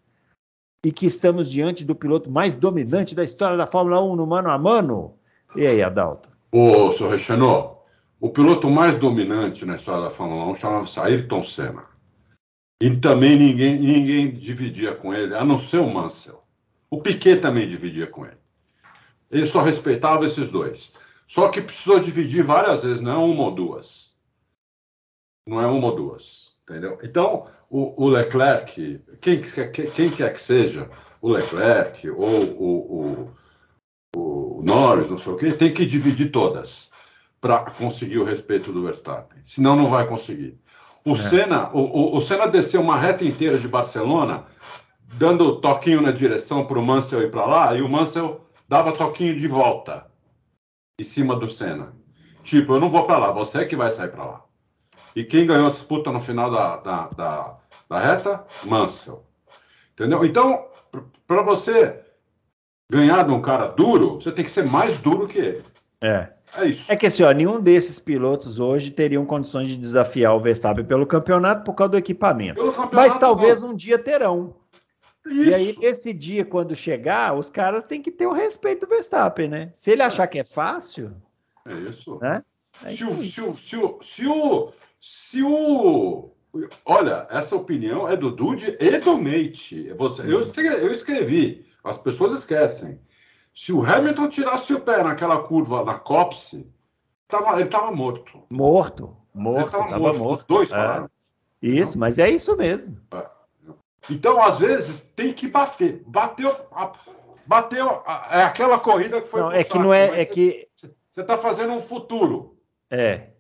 [0.86, 4.48] E que estamos diante do piloto mais dominante da história da Fórmula 1 no mano
[4.48, 5.14] a mano?
[5.57, 6.28] E aí, Adalto?
[6.53, 7.78] Ô, seu Rechanô,
[8.20, 11.84] o piloto mais dominante na história da Fórmula 1 chamava-se Ayrton Senna.
[12.80, 16.42] E também ninguém, ninguém dividia com ele, a não ser o Mansell.
[16.88, 18.38] O Piquet também dividia com ele.
[19.30, 20.92] Ele só respeitava esses dois.
[21.31, 24.16] Só que precisou dividir várias vezes, não é uma ou duas.
[25.47, 26.99] Não é uma ou duas, entendeu?
[27.05, 30.91] Então, o, o Leclerc, quem, quem, quem, quer que seja,
[31.22, 33.31] o Leclerc ou o,
[34.16, 36.91] o, o Norris, não sei o quê, tem que dividir todas
[37.41, 39.39] para conseguir o respeito do Verstappen.
[39.45, 40.59] Senão, não vai conseguir.
[41.05, 41.14] O, é.
[41.14, 44.47] Senna, o, o, Senna desceu uma reta inteira de Barcelona,
[45.14, 49.39] dando toquinho na direção para o Mansell ir para lá, e o Mansell dava toquinho
[49.39, 50.09] de volta
[51.01, 51.94] em cima do Senna.
[52.42, 54.44] Tipo, eu não vou para lá, você é que vai sair para lá.
[55.16, 57.57] E quem ganhou a disputa no final da, da, da,
[57.88, 58.44] da reta?
[58.64, 59.24] Mansell.
[59.92, 60.24] Entendeu?
[60.24, 60.66] Então,
[61.26, 62.01] para você
[62.90, 65.62] ganhar de um cara duro, você tem que ser mais duro que ele.
[66.03, 66.28] É.
[66.57, 66.90] É isso.
[66.90, 71.07] É que assim, ó, nenhum desses pilotos hoje teriam condições de desafiar o Verstappen pelo
[71.07, 72.61] campeonato por causa do equipamento.
[72.61, 74.57] Campeonato, Mas talvez um dia terão.
[75.26, 75.50] Isso.
[75.50, 79.48] E aí, esse dia, quando chegar, os caras têm que ter o respeito do Verstappen,
[79.48, 79.70] né?
[79.74, 81.14] Se ele achar que é fácil.
[81.66, 82.18] É isso.
[82.20, 82.42] Né?
[82.84, 86.30] É se, o, se, o, se, o, se, o, se o.
[86.84, 89.92] Olha, essa opinião é do Dude e do Mate.
[89.92, 92.98] Você, eu, eu escrevi, as pessoas esquecem.
[93.54, 96.66] Se o Hamilton tirasse o pé naquela curva na Copse,
[97.28, 98.42] tava, ele estava morto.
[98.48, 100.18] Morto, morto, estava morto.
[100.18, 100.40] morto.
[100.40, 100.74] Os dois é.
[100.74, 101.10] falaram.
[101.62, 102.96] Isso, mas é isso mesmo.
[103.12, 103.39] É.
[104.09, 106.03] Então, às vezes, tem que bater.
[106.07, 106.55] Bateu,
[107.46, 109.40] bateu é aquela corrida que foi.
[109.40, 112.57] Não, é que não é, é que você está fazendo um futuro.
[112.90, 113.30] É.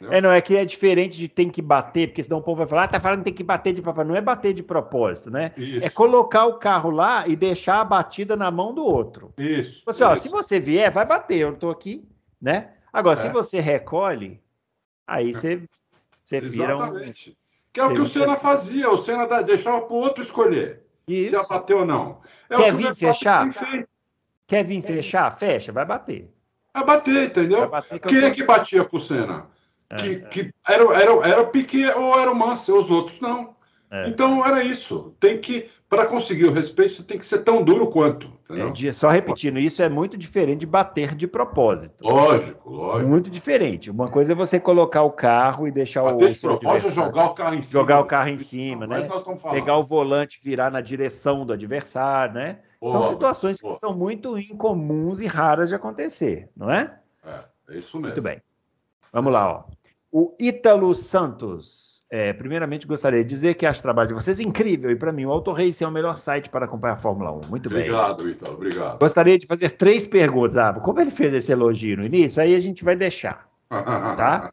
[0.00, 2.66] É, não, é que é diferente de tem que bater, porque senão o povo vai
[2.68, 4.08] falar, ah, tá falando que tem que bater de propósito.
[4.08, 5.52] Não é bater de propósito, né?
[5.56, 5.84] Isso.
[5.84, 9.34] É colocar o carro lá e deixar a batida na mão do outro.
[9.36, 9.82] Isso.
[9.84, 10.12] Você, isso.
[10.12, 12.08] Ó, se você vier, vai bater, eu tô aqui,
[12.40, 12.74] né?
[12.92, 13.22] Agora, é.
[13.22, 14.40] se você recolhe,
[15.04, 15.62] aí você,
[16.24, 16.82] você vira um.
[16.84, 17.36] Exatamente.
[17.78, 18.90] Que é o que o Senna fazia.
[18.90, 21.30] O Senna deixava para o outro escolher Isso.
[21.30, 22.20] se ia bater ou não.
[22.50, 23.48] É Quer vir fechar?
[24.48, 25.30] Quer vir fechar?
[25.30, 26.28] Fecha, vai bater.
[26.74, 27.60] Vai bater, entendeu?
[27.60, 29.46] Vai bater Quem é que batia com o Senna?
[29.90, 30.20] É, que, é.
[30.20, 33.54] que era, era, era o Piquet ou era o Massa, os outros não.
[33.90, 34.08] É.
[34.08, 35.14] Então era isso.
[35.18, 38.30] Tem que, para conseguir o respeito, você tem que ser tão duro quanto.
[38.50, 42.04] É, só repetindo, isso é muito diferente de bater de propósito.
[42.04, 43.08] Lógico, lógico.
[43.08, 43.90] Muito diferente.
[43.90, 46.32] Uma coisa é você colocar o carro e deixar bater o.
[46.32, 47.80] De propósito jogar o carro em cima.
[47.80, 49.08] Jogar o carro em cima, né?
[49.50, 52.60] Pegar o volante, virar na direção do adversário, né?
[52.80, 53.72] Boa, são situações boa.
[53.72, 56.98] que são muito incomuns e raras de acontecer, não é?
[57.24, 58.08] É, é isso mesmo.
[58.08, 58.40] Muito bem.
[59.12, 59.64] Vamos lá, ó.
[60.10, 61.97] O Ítalo Santos.
[62.10, 65.26] É, primeiramente, gostaria de dizer que acho o trabalho de vocês incrível e, para mim,
[65.26, 67.40] o Auto Race é o melhor site para acompanhar a Fórmula 1.
[67.50, 67.90] Muito bem.
[67.90, 68.98] Obrigado, Ítalo, obrigado.
[68.98, 70.56] Gostaria de fazer três perguntas.
[70.56, 73.46] Ah, como ele fez esse elogio no início, aí a gente vai deixar.
[73.68, 74.50] tá?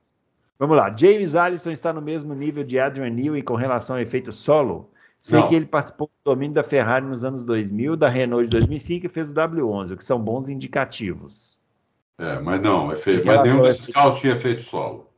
[0.59, 0.93] Vamos lá.
[0.95, 4.89] James Allison está no mesmo nível de Adrian Newey com relação ao efeito solo?
[5.19, 5.47] Sei Não.
[5.47, 9.09] que ele participou do domínio da Ferrari nos anos 2000, da Renault de 2005 e
[9.09, 11.59] fez o W11, o que são bons indicativos.
[12.17, 15.09] É, mas não, é feito, mas nenhum desses carros tinha efeito solo.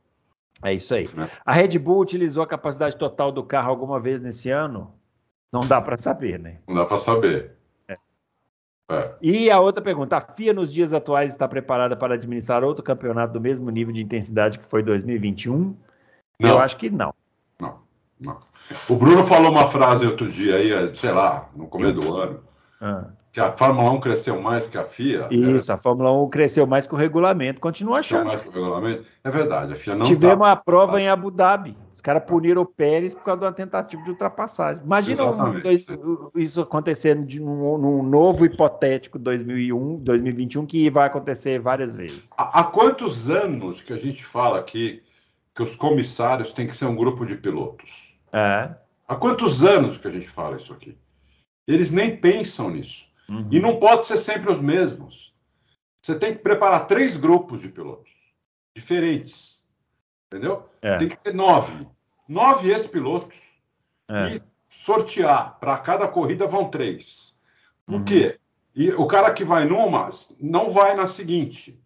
[0.62, 1.08] É isso aí.
[1.14, 1.30] Né?
[1.44, 4.92] A Red Bull utilizou a capacidade total do carro alguma vez nesse ano?
[5.52, 6.58] Não dá para saber, né?
[6.66, 7.52] Não dá para saber.
[7.88, 7.96] É.
[8.90, 9.14] É.
[9.22, 13.32] E a outra pergunta: a FIA nos dias atuais está preparada para administrar outro campeonato
[13.32, 15.76] do mesmo nível de intensidade que foi 2021?
[16.40, 16.50] Não.
[16.50, 17.14] Eu acho que não.
[17.60, 17.78] Não,
[18.20, 18.38] não.
[18.88, 22.44] O Bruno falou uma frase outro dia aí, sei lá, no começo do ano.
[22.80, 25.28] Ah que a Fórmula 1 cresceu mais que a FIA.
[25.30, 28.26] Isso, a Fórmula 1 cresceu mais que o regulamento, continua achando.
[28.26, 29.04] mais que o regulamento.
[29.22, 30.52] É verdade, a FIA não Tivemos tá...
[30.52, 31.76] a prova em Abu Dhabi.
[31.92, 34.82] Os caras puniram o Pérez por causa de uma tentativa de ultrapassagem.
[34.84, 35.84] Imagina um, dois,
[36.36, 42.30] isso acontecendo de um, num novo hipotético 2001, 2021 que vai acontecer várias vezes.
[42.36, 45.02] Há, há quantos anos que a gente fala aqui
[45.54, 48.16] que os comissários têm que ser um grupo de pilotos?
[48.32, 48.70] É.
[49.08, 50.96] Há quantos anos que a gente fala isso aqui?
[51.66, 53.07] Eles nem pensam nisso.
[53.28, 53.48] Uhum.
[53.50, 55.34] E não pode ser sempre os mesmos.
[56.00, 58.10] Você tem que preparar três grupos de pilotos
[58.74, 59.64] diferentes.
[60.26, 60.68] Entendeu?
[60.80, 60.96] É.
[60.98, 61.86] Tem que ter nove.
[62.28, 63.38] Nove ex-pilotos.
[64.08, 64.36] É.
[64.36, 65.58] E sortear.
[65.58, 67.36] Para cada corrida vão três.
[67.84, 68.04] Por uhum.
[68.04, 68.38] quê?
[68.74, 70.10] E o cara que vai numa
[70.40, 71.80] não vai na seguinte.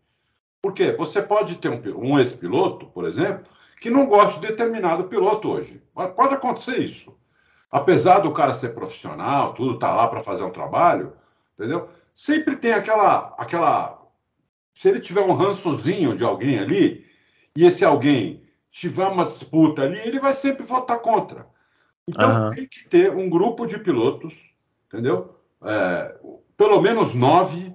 [0.61, 0.93] Por quê?
[0.93, 3.47] Você pode ter um, um ex-piloto, por exemplo,
[3.80, 5.82] que não gosta de determinado piloto hoje.
[5.95, 7.16] Pode acontecer isso.
[7.70, 11.14] Apesar do cara ser profissional, tudo tá lá para fazer um trabalho,
[11.55, 11.88] entendeu?
[12.14, 14.00] Sempre tem aquela, aquela.
[14.74, 17.07] Se ele tiver um rançozinho de alguém ali,
[17.57, 21.46] e esse alguém tiver uma disputa ali, ele vai sempre votar contra.
[22.09, 22.50] Então uhum.
[22.50, 24.34] tem que ter um grupo de pilotos,
[24.86, 25.38] entendeu?
[25.62, 26.18] É,
[26.57, 27.72] pelo menos nove,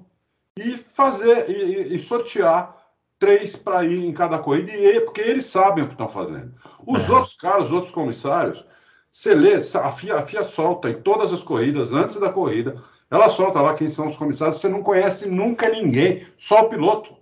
[0.58, 2.76] e fazer e, e sortear
[3.20, 6.54] três para ir em cada corrida, e, porque eles sabem o que estão fazendo.
[6.86, 7.14] Os é.
[7.14, 8.64] outros caras, os outros comissários,
[9.12, 13.30] você lê, a FIA, a FIA solta em todas as corridas, antes da corrida, ela
[13.30, 17.16] solta lá quem são os comissários, você não conhece nunca ninguém, só o piloto.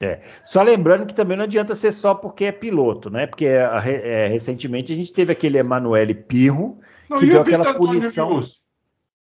[0.00, 0.20] É.
[0.44, 3.26] Só lembrando que também não adianta ser só porque é piloto, né?
[3.26, 8.40] Porque é, recentemente a gente teve aquele Emanuele Pirro, não, que deu aquela punição.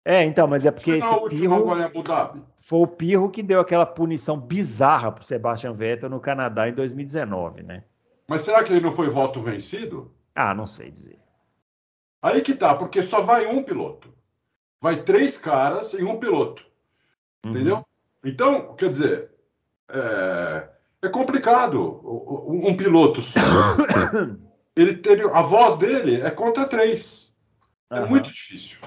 [0.05, 1.65] É, então, mas é porque esse Pirro
[2.55, 6.73] foi o Pirro que deu aquela punição bizarra para o Sebastian Vettel no Canadá em
[6.73, 7.83] 2019, né?
[8.27, 10.09] Mas será que ele não foi voto vencido?
[10.33, 11.19] Ah, não sei dizer.
[12.21, 14.13] Aí que tá, porque só vai um piloto.
[14.81, 16.65] Vai três caras e um piloto.
[17.45, 17.51] Uhum.
[17.51, 17.85] Entendeu?
[18.25, 19.29] Então, quer dizer,
[19.89, 20.69] é,
[21.03, 22.01] é complicado.
[22.47, 23.39] Um piloto só.
[24.75, 27.31] ele, ele, a voz dele é contra três.
[27.89, 28.09] É uhum.
[28.09, 28.79] muito difícil.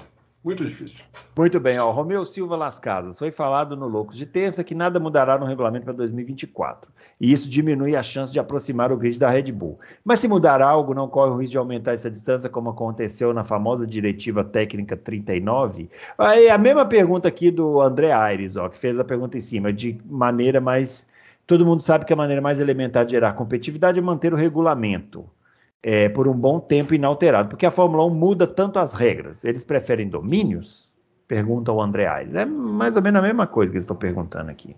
[0.45, 1.03] Muito difícil.
[1.34, 3.18] Muito bem, ó, Romeu Silva Las Casas.
[3.18, 6.92] Foi falado no Loucos de Terça que nada mudará no regulamento para 2024.
[7.18, 9.80] E isso diminui a chance de aproximar o grid da Red Bull.
[10.05, 13.42] Mas se mudar algo, não corre o risco de aumentar essa distância, como aconteceu na
[13.42, 15.88] famosa diretiva técnica 39?
[16.18, 19.72] Aí a mesma pergunta aqui do André Aires, ó, que fez a pergunta em cima,
[19.72, 21.07] de maneira mais.
[21.47, 25.24] Todo mundo sabe que a maneira mais elementar de gerar competitividade é manter o regulamento
[25.85, 29.45] é, por um bom tempo inalterado, porque a Fórmula 1 muda tanto as regras.
[29.45, 30.95] Eles preferem domínios?
[31.28, 32.35] Pergunta o André Aires.
[32.35, 34.74] É mais ou menos a mesma coisa que eles estão perguntando aqui.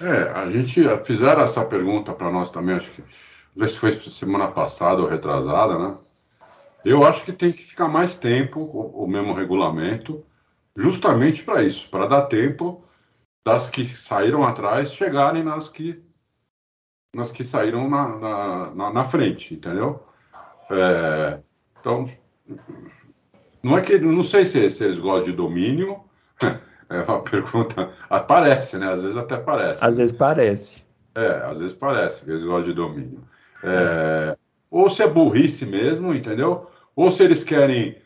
[0.00, 3.02] É, a gente fizeram essa pergunta para nós também, acho que
[3.56, 5.96] não se foi semana passada ou retrasada, né?
[6.84, 10.24] Eu acho que tem que ficar mais tempo o, o mesmo regulamento,
[10.76, 12.84] justamente para isso, para dar tempo
[13.44, 16.03] das que saíram atrás chegarem nas que
[17.14, 20.02] nas que saíram na, na, na, na frente, entendeu?
[20.70, 21.38] É,
[21.80, 22.08] então,
[23.62, 26.00] não é que não sei se, se, eles gostam de domínio.
[26.90, 27.90] É uma pergunta.
[28.10, 28.92] Aparece, né?
[28.92, 29.82] Às vezes até parece.
[29.82, 30.84] Às vezes parece.
[31.16, 33.24] É, às vezes parece que eles gostam de domínio.
[33.62, 34.36] É,
[34.70, 36.70] ou se é burrice mesmo, entendeu?
[36.94, 37.96] Ou se eles querem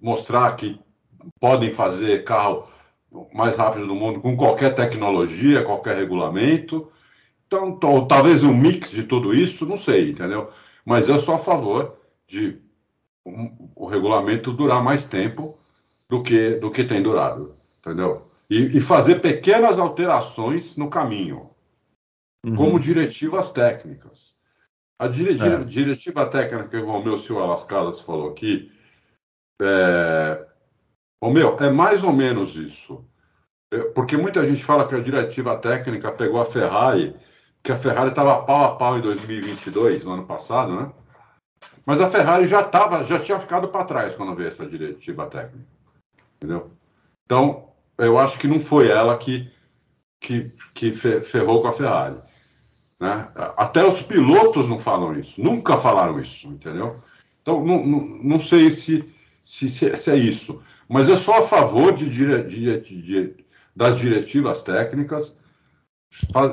[0.00, 0.80] mostrar que
[1.40, 2.66] podem fazer carro
[3.32, 6.90] mais rápido do mundo com qualquer tecnologia, qualquer regulamento.
[7.48, 10.52] Então, talvez um mix de tudo isso, não sei, entendeu?
[10.84, 11.96] Mas eu sou a favor
[12.26, 12.60] de
[13.24, 15.58] um, o regulamento durar mais tempo
[16.10, 18.28] do que, do que tem durado, entendeu?
[18.50, 21.50] E, e fazer pequenas alterações no caminho,
[22.44, 22.54] uhum.
[22.54, 24.34] como diretivas técnicas.
[24.98, 25.64] A diretiva, é.
[25.64, 28.70] diretiva técnica que o Romeu Silva Las Casas falou aqui,
[29.62, 30.46] é,
[31.22, 33.02] Romeu, é mais ou menos isso.
[33.72, 37.16] É, porque muita gente fala que a diretiva técnica pegou a Ferrari
[37.68, 40.90] que a Ferrari estava pau a pau em 2022, no ano passado, né?
[41.84, 45.68] Mas a Ferrari já tava, já tinha ficado para trás quando veio essa diretiva técnica,
[46.36, 46.70] entendeu?
[47.26, 49.52] Então, eu acho que não foi ela que
[50.18, 52.16] que, que ferrou com a Ferrari,
[52.98, 53.28] né?
[53.34, 57.02] Até os pilotos não falam isso, nunca falaram isso, entendeu?
[57.42, 59.04] Então, não, não, não sei se,
[59.44, 63.44] se, se, é isso, mas eu sou a favor de, de, de, de
[63.76, 65.36] das diretivas técnicas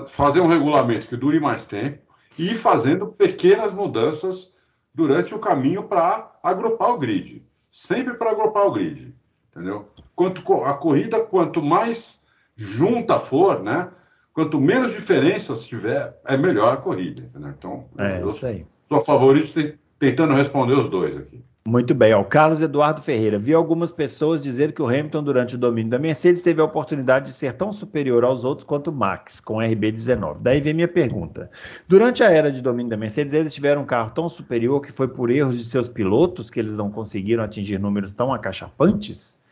[0.10, 1.99] fazer um regulamento que dure mais tempo
[2.38, 4.53] e ir fazendo pequenas mudanças
[4.93, 7.43] durante o caminho para agrupar o grid.
[7.72, 9.14] Sempre para agrupar o grid,
[9.51, 9.89] entendeu?
[10.16, 12.22] Quanto a corrida, quanto mais
[12.56, 13.89] junta for, né?
[14.34, 17.30] Quanto menos diferenças tiver, é melhor a corrida?
[17.36, 18.66] Então, é, eu isso aí.
[18.89, 21.41] sou favorito tentando responder os dois aqui.
[21.68, 23.39] Muito bem, o Carlos Eduardo Ferreira.
[23.39, 27.26] Vi algumas pessoas dizer que o Hamilton, durante o domínio da Mercedes, teve a oportunidade
[27.26, 30.38] de ser tão superior aos outros quanto Max, com RB19.
[30.41, 31.49] Daí vem minha pergunta.
[31.88, 35.07] Durante a era de domínio da Mercedes, eles tiveram um carro tão superior que foi
[35.07, 39.43] por erros de seus pilotos que eles não conseguiram atingir números tão acachapantes?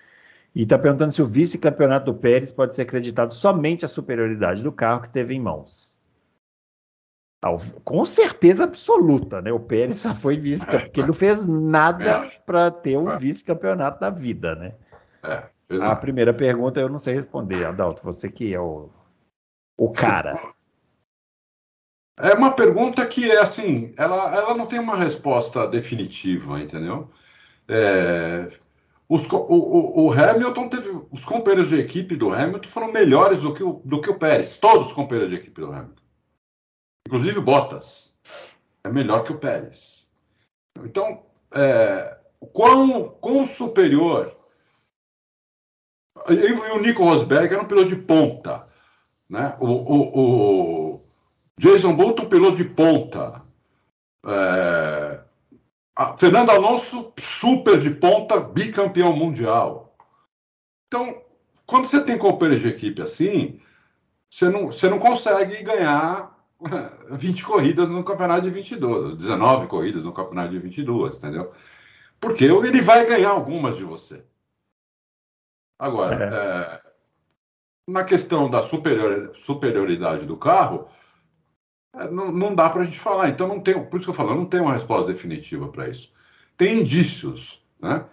[0.53, 4.71] E está perguntando se o vice-campeonato do Pérez pode ser acreditado somente à superioridade do
[4.71, 5.92] carro que teve em mãos.
[7.83, 9.51] Com certeza absoluta, né?
[9.51, 14.09] O Pérez só foi vice-campeão, porque ele não fez nada para ter um vice-campeonato na
[14.09, 14.73] vida, né?
[15.23, 15.43] É,
[15.81, 18.89] a primeira pergunta eu não sei responder, Adalto, você que é o,
[19.77, 20.39] o cara.
[22.17, 27.09] É uma pergunta que é assim, ela, ela não tem uma resposta definitiva, entendeu?
[27.67, 28.49] É,
[29.07, 31.01] o, Os, o, o, o, Hamilton teve.
[31.11, 34.57] Os companheiros de equipe do Hamilton foram melhores do que, o, do que o Pérez.
[34.57, 36.02] Todos os companheiros de equipe do Hamilton.
[37.07, 38.15] Inclusive Bottas.
[38.83, 40.07] É melhor que o Pérez.
[40.83, 42.17] Então, é,
[42.51, 44.35] quão, quão superior.
[46.29, 48.67] E o Nico Rosberg era um piloto de ponta.
[49.29, 49.55] Né?
[49.59, 51.03] O, o, o
[51.57, 53.41] Jason Bolton, piloto de ponta.
[54.25, 55.21] É,
[56.17, 59.95] Fernando Alonso, super de ponta, bicampeão mundial.
[60.87, 61.21] Então,
[61.65, 63.61] quando você tem companheiro de equipe assim,
[64.29, 66.32] você não, você não consegue ganhar
[67.11, 71.51] 20 corridas no campeonato de 22, 19 corridas no campeonato de 22, entendeu?
[72.19, 74.23] Porque ele vai ganhar algumas de você.
[75.77, 76.29] Agora, é.
[76.33, 76.81] É,
[77.87, 80.87] na questão da superior, superioridade do carro,
[81.95, 83.29] é, não, não dá para a gente falar.
[83.29, 86.13] Então, não tem, por isso que eu falo, não tem uma resposta definitiva para isso.
[86.57, 88.05] Tem indícios, né?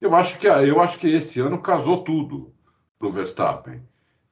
[0.00, 2.54] Eu acho que eu acho que esse ano casou tudo
[2.98, 3.82] para o Verstappen.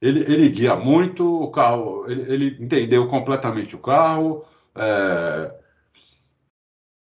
[0.01, 4.45] Ele, ele guia muito o carro, ele, ele entendeu completamente o carro.
[4.75, 5.59] É,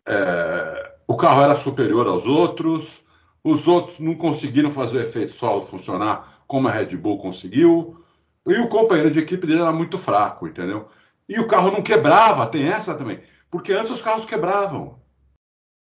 [0.07, 3.03] é, o carro era superior aos outros.
[3.43, 8.03] Os outros não conseguiram fazer o efeito solo funcionar como a Red Bull conseguiu.
[8.45, 10.87] E o companheiro de equipe dele era muito fraco, entendeu?
[11.27, 13.19] E o carro não quebrava, tem essa também.
[13.49, 14.99] Porque antes os carros quebravam.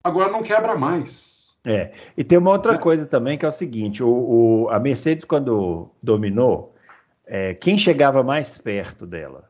[0.05, 1.53] Agora não quebra mais.
[1.65, 2.79] É, e tem uma outra é.
[2.79, 6.72] coisa também que é o seguinte: o, o a Mercedes, quando dominou,
[7.27, 9.49] é, quem chegava mais perto dela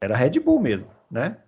[0.00, 1.38] era a Red Bull mesmo, né?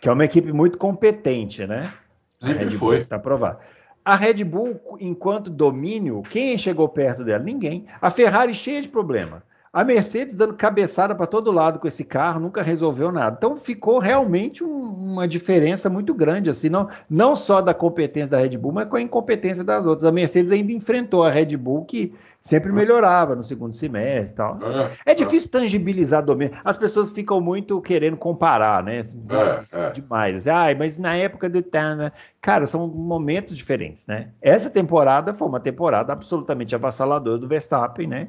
[0.00, 1.92] Que é uma equipe muito competente, né?
[2.40, 3.00] Sempre foi.
[3.02, 3.58] Está provado.
[4.04, 7.42] A Red Bull, enquanto domínio, quem chegou perto dela?
[7.42, 7.86] Ninguém.
[8.00, 9.42] A Ferrari cheia de problema.
[9.72, 13.36] A Mercedes dando cabeçada para todo lado com esse carro, nunca resolveu nada.
[13.36, 18.38] Então ficou realmente um, uma diferença muito grande, assim, não, não só da competência da
[18.38, 20.08] Red Bull, mas com a incompetência das outras.
[20.08, 24.58] A Mercedes ainda enfrentou a Red Bull, que sempre melhorava no segundo semestre e tal.
[25.04, 26.56] É, é difícil tangibilizar domínio.
[26.64, 29.02] As pessoas ficam muito querendo comparar, né?
[29.28, 29.90] Nossa, é, é.
[29.90, 30.36] demais.
[30.36, 32.12] Assim, ah, mas na época do Tana.
[32.40, 34.28] Cara, são momentos diferentes, né?
[34.40, 38.28] Essa temporada foi uma temporada absolutamente avassaladora do Verstappen, né?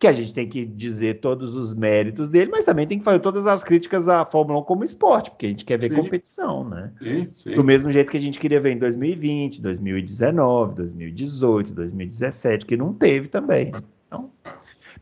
[0.00, 3.18] Que a gente tem que dizer todos os méritos dele, mas também tem que fazer
[3.18, 5.96] todas as críticas à Fórmula 1 como esporte, porque a gente quer ver sim.
[5.96, 6.90] competição, né?
[6.98, 7.54] Sim, sim.
[7.54, 12.94] Do mesmo jeito que a gente queria ver em 2020, 2019, 2018, 2017, que não
[12.94, 13.72] teve também.
[14.06, 14.30] Então,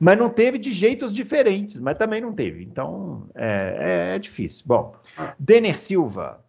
[0.01, 2.65] mas não teve de jeitos diferentes, mas também não teve.
[2.65, 4.65] Então, é, é, é difícil.
[4.67, 4.97] Bom,
[5.39, 6.45] Denner Silva.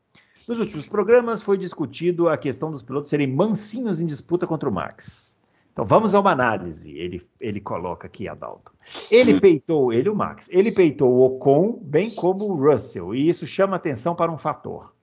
[0.48, 4.72] Nos últimos programas foi discutido a questão dos pilotos serem mansinhos em disputa contra o
[4.72, 5.39] Max.
[5.80, 6.92] Então vamos a uma análise.
[6.92, 8.74] Ele, ele coloca aqui, Adalto.
[9.10, 9.40] Ele hum.
[9.40, 13.78] peitou, ele o Max, ele peitou o Ocon, bem como o Russell, e isso chama
[13.78, 14.94] atenção para um fator.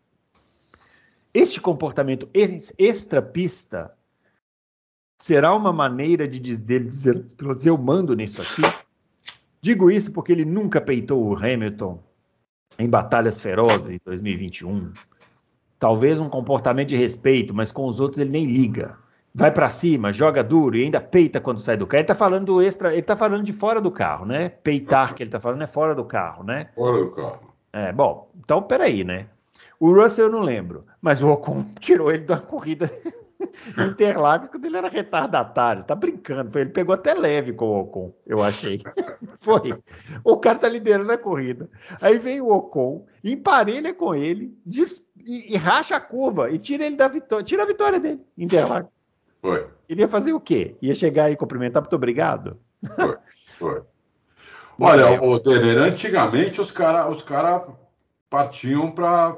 [1.32, 3.90] Este comportamento extra-pista
[5.18, 8.60] será uma maneira de dele dizer, dizer, eu mando nisso aqui?
[9.62, 12.04] Digo isso porque ele nunca peitou o Hamilton
[12.78, 14.92] em batalhas ferozes em 2021.
[15.78, 19.05] Talvez um comportamento de respeito, mas com os outros ele nem liga
[19.36, 22.00] vai para cima, joga duro e ainda peita quando sai do carro.
[22.00, 24.48] Ele tá falando do extra, ele tá falando de fora do carro, né?
[24.48, 26.70] Peitar que ele tá falando é fora do carro, né?
[26.74, 27.54] Fora do carro.
[27.70, 29.26] É, bom, então peraí, né?
[29.78, 32.90] O Russell eu não lembro, mas o Ocon tirou ele da corrida
[33.76, 35.82] Interlagos quando ele era retardatário.
[35.82, 38.80] Você tá brincando, foi, ele pegou até leve com o Ocon, eu achei.
[39.36, 39.78] foi.
[40.24, 41.68] O cara tá liderando a corrida.
[42.00, 46.86] Aí vem o Ocon, emparelha com ele, diz, e, e, racha a curva e tira
[46.86, 48.95] ele da vitória, tira a vitória dele, Interlagos.
[49.40, 49.66] Foi.
[49.88, 50.76] Iria fazer o quê?
[50.82, 52.58] Ia chegar e cumprimentar, muito obrigado?
[52.94, 53.16] Foi,
[53.58, 53.82] foi.
[54.78, 57.66] Olha, o Denner, antigamente os caras os cara
[58.28, 59.36] partiam para.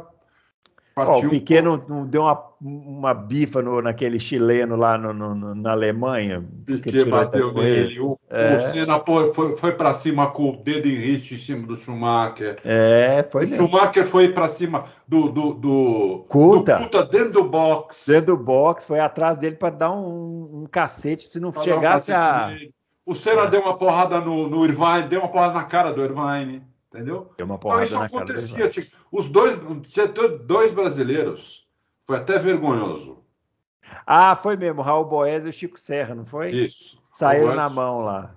[0.97, 5.71] Oh, o pequeno não deu uma, uma bifa no, naquele chileno lá no, no, na
[5.71, 6.45] Alemanha.
[6.67, 8.01] Piquet bateu nele.
[8.01, 8.57] O, é.
[8.57, 8.99] o Senna
[9.33, 12.59] foi, foi para cima com o dedo em risco em cima do Schumacher.
[12.65, 13.69] É, foi O mesmo.
[13.69, 16.87] Schumacher foi para cima do, do, do, Kuta.
[16.91, 18.05] do dentro do box.
[18.07, 22.13] Dentro do box, foi atrás dele para dar um, um, cacete se não pra chegasse
[22.13, 22.49] um a.
[22.49, 22.75] Nele.
[23.07, 23.47] O Senna é.
[23.47, 26.63] deu uma porrada no, no Irvine, deu uma porrada na cara do Irvine.
[26.93, 27.31] Entendeu?
[27.39, 28.71] Deu uma porrada então, isso acontecia.
[28.71, 29.59] Cara os dois,
[30.45, 31.67] dois brasileiros.
[32.07, 33.19] Foi até vergonhoso.
[34.07, 34.83] Ah, foi mesmo.
[34.83, 36.51] Raul Boés e o Chico Serra, não foi?
[36.51, 36.99] Isso.
[37.15, 38.35] Saíram na mão lá.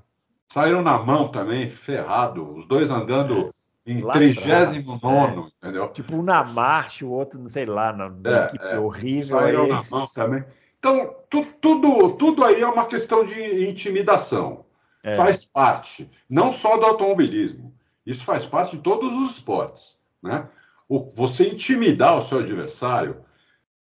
[0.48, 2.54] Saíram na mão também, ferrado.
[2.54, 3.54] Os dois andando
[3.86, 3.92] é.
[3.92, 5.68] em 39, é.
[5.68, 5.88] entendeu?
[5.90, 8.80] Tipo um na marcha, o outro, não sei lá, na é, equipe é.
[8.80, 9.40] horrível.
[9.40, 10.44] Saíram na mão também.
[10.80, 14.66] Então, tu, tudo, tudo aí é uma questão de intimidação.
[15.04, 15.16] É.
[15.16, 17.74] Faz parte, não só do automobilismo.
[18.06, 20.00] Isso faz parte de todos os esportes.
[20.22, 20.48] Né?
[20.88, 23.24] O, você intimidar o seu adversário,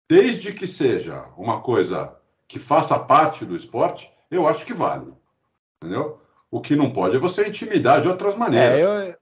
[0.08, 2.16] desde que seja uma coisa
[2.47, 5.14] que faça parte do esporte, eu acho que vale.
[5.82, 6.22] Entendeu?
[6.52, 8.80] O que não pode é você intimidar de outras maneiras.
[8.80, 9.16] É, eu,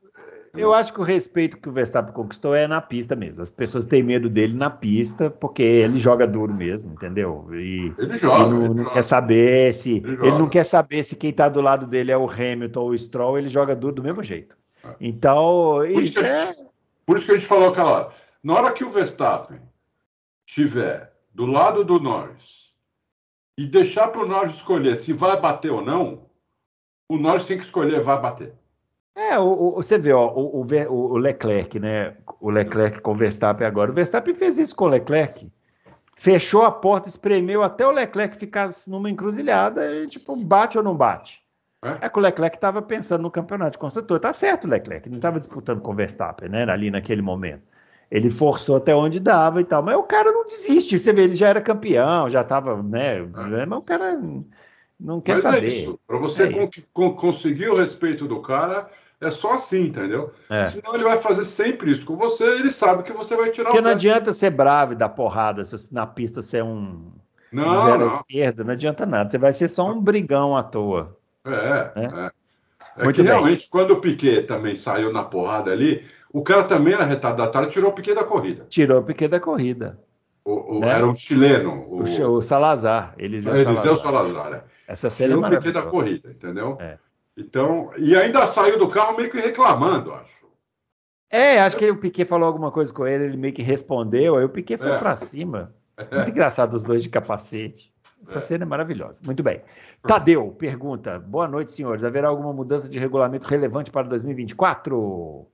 [0.58, 3.41] eu acho que o respeito que o Verstappen conquistou é na pista mesmo.
[3.41, 7.47] As pessoas têm medo dele na pista porque ele joga duro mesmo, entendeu?
[7.53, 8.43] E ele joga.
[8.43, 11.49] E não, ele não quer saber se Ele ele, não quer saber se quem está
[11.49, 13.38] do lado dele é o Hamilton ou o Stroll.
[13.38, 14.58] Ele joga duro do mesmo jeito.
[14.84, 14.95] É.
[14.99, 16.68] Então Por isso, isso que a é gente,
[17.05, 18.10] por isso que a gente falou aquela hora.
[18.43, 19.60] Na hora que o Verstappen
[20.45, 22.72] estiver do lado do Norris
[23.58, 26.28] e deixar para o Norris escolher se vai bater ou não,
[27.10, 28.53] o Norris tem que escolher vai bater.
[29.18, 32.15] É, o, o- você vê, ó, o, o Leclerc, né?
[32.39, 33.89] O Leclerc com o Verstappen agora.
[33.89, 35.51] O Verstappen fez isso com o Leclerc.
[36.15, 40.95] Fechou a porta, espremeu até o Leclerc ficar numa encruzilhada e, tipo, bate ou não
[40.95, 41.41] bate.
[41.84, 42.05] É.
[42.05, 44.20] É, que o Leclerc estava pensando no campeonato de construtor.
[44.20, 46.63] Tá certo o Leclerc, não estava disputando com o Verstappen, né?
[46.70, 47.63] Ali naquele momento.
[48.09, 50.97] Ele forçou até onde dava e tal, mas o cara não desiste.
[50.97, 53.22] Você vê, ele já era campeão, já estava, né?
[53.22, 54.20] Mas o cara
[54.99, 55.68] não quer Mas é saber.
[55.68, 55.99] isso.
[56.07, 58.89] Para você É con- conseguir o respeito do cara,
[59.20, 60.32] é só assim, entendeu?
[60.49, 60.65] É.
[60.68, 63.80] Senão ele vai fazer sempre isso com você, ele sabe que você vai tirar Porque
[63.80, 67.11] o não adianta ser bravo e dar porrada se na pista você é um
[67.51, 68.09] Não, zero à não.
[68.09, 69.30] esquerda, não adianta nada.
[69.30, 71.18] Você vai ser só um brigão à toa.
[71.45, 71.91] É, Né?
[71.95, 72.38] é.
[72.99, 73.32] É Muito que bem.
[73.32, 76.03] realmente, quando o Piquet também saiu na porrada ali,
[76.34, 78.65] o cara também era retardatário e tirou o Piquet da corrida.
[78.70, 79.99] Tirou o Piquet da corrida.
[80.43, 80.89] O, o- Né?
[80.89, 84.32] Era um chileno, o, O, o Salazar, Eliseu, Eliseu Salazar.
[84.34, 84.53] Salazar.
[84.53, 84.63] é.
[84.88, 86.76] Essa cena é Tirou o Piquet da corrida, entendeu?
[86.80, 86.97] É.
[87.38, 90.47] Então, e ainda saiu do carro meio que reclamando, acho.
[91.29, 94.43] É, acho que o Piquet falou alguma coisa com ele, ele meio que respondeu, aí
[94.45, 94.97] o Piquet foi É.
[94.97, 95.75] pra cima.
[96.11, 97.93] Muito engraçado os dois de capacete.
[98.27, 98.41] Essa É.
[98.41, 99.21] cena é maravilhosa.
[99.25, 99.61] Muito bem.
[100.01, 102.03] Tadeu pergunta: Boa noite, senhores.
[102.03, 105.47] Haverá alguma mudança de regulamento relevante para 2024?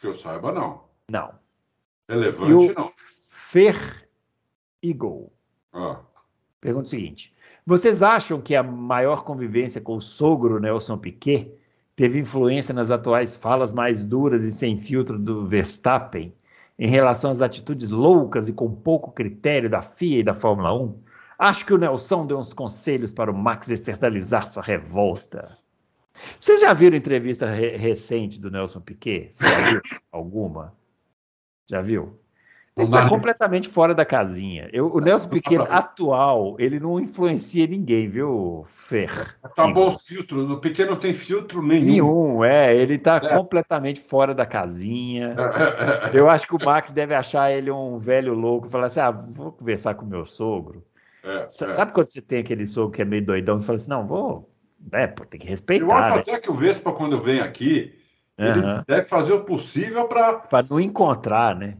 [0.00, 0.84] Que eu saiba, não.
[1.08, 1.32] Não.
[2.08, 2.92] Relevante, não.
[3.22, 4.08] Fer
[4.82, 5.32] Eagle.
[5.72, 6.00] Ah,
[6.60, 7.34] Pergunta o seguinte:
[7.66, 11.52] vocês acham que a maior convivência com o sogro Nelson Piquet
[11.96, 16.32] teve influência nas atuais falas mais duras e sem filtro do Verstappen
[16.78, 20.98] em relação às atitudes loucas e com pouco critério da FIA e da Fórmula 1?
[21.38, 25.58] Acho que o Nelson deu uns conselhos para o Max externalizar sua revolta.
[26.38, 29.28] Vocês já viram entrevista re- recente do Nelson Piquet?
[29.30, 29.80] Você já viu
[30.12, 30.74] alguma?
[31.68, 32.18] Já viu?
[32.76, 34.68] Ele está completamente fora da casinha.
[34.70, 39.08] Eu- o Nelson Piquet atual, ele não influencia ninguém, viu, Fer?
[39.42, 40.50] Acabou os filtros.
[40.50, 41.84] O Piquet não tem filtro nenhum.
[41.86, 42.76] Nenhum, é.
[42.76, 43.34] Ele está É.
[43.34, 45.34] completamente fora da casinha.
[45.38, 48.86] É, é, é, Eu acho que o Max deve achar ele um velho louco, falar
[48.86, 50.84] assim: ah, vou conversar com meu sogro.
[51.48, 51.70] Sa-.
[51.70, 53.58] Sabe quando você tem aquele sogro que é meio doidão?
[53.58, 54.50] Você fala assim: não, vou.
[54.92, 56.20] É, pô, tem que Eu respeitar, acho né?
[56.20, 57.94] até que o Vespa, quando vem aqui,
[58.38, 58.84] ele Aham.
[58.86, 61.78] deve fazer o possível para Para não encontrar, né?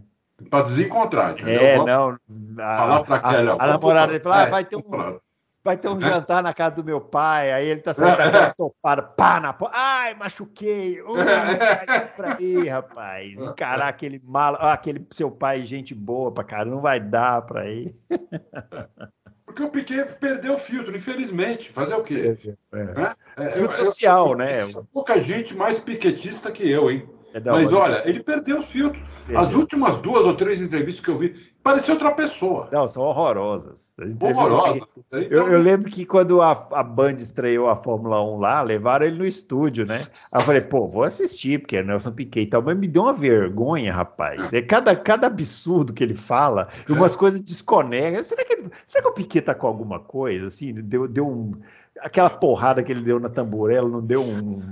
[0.63, 1.33] Desencontrar.
[1.33, 1.61] entendeu?
[1.63, 2.65] É, Vamos não.
[2.65, 3.57] A, Falar para a- aquela.
[3.59, 5.19] a namorada dele fala: ah, É, vai ter um.
[5.65, 9.03] Vai ter um jantar na casa do meu pai, aí ele tá saindo daquela topada,
[9.03, 9.77] pá na porta.
[9.77, 11.03] Ai, machuquei!
[11.03, 11.09] Ui,
[12.17, 13.37] pra aí, rapaz.
[13.37, 17.69] Encarar aquele mala, ah, aquele seu pai, gente boa pra cara, não vai dar pra
[17.69, 17.97] ir.
[19.45, 21.71] Porque o Piquet perdeu o filtro, infelizmente.
[21.71, 22.37] Fazer o quê?
[22.73, 23.15] Né?
[23.37, 24.53] É, Filtro eu- eu- social, eu- né?
[24.93, 27.09] Pouca gente mais piquetista que eu, hein?
[27.37, 29.03] É Mas olha, ele perdeu os filtros.
[29.27, 29.41] Perdeu.
[29.43, 32.69] As últimas duas ou três entrevistas que eu vi, parecia outra pessoa.
[32.73, 33.95] Não, são horrorosas.
[34.01, 34.81] As entrevistas Horrorosa.
[34.81, 34.87] que-
[35.19, 39.05] Então, Eu, eu lembro que quando a, a Band estreou a Fórmula 1 lá, levaram
[39.05, 39.97] ele no estúdio, né?
[40.33, 43.03] Aí eu falei, pô, vou assistir, porque é Nelson Piquet e tal, mas me deu
[43.03, 44.53] uma vergonha, rapaz.
[44.55, 47.19] É cada, cada absurdo que ele fala, e umas É.
[47.19, 48.27] coisas desconexas.
[48.29, 50.73] Será que, ele- será que o Piquet tá com alguma coisa, assim?
[50.73, 51.53] Deu, deu um...
[52.01, 54.63] Aquela porrada que ele deu na tamborela, não deu um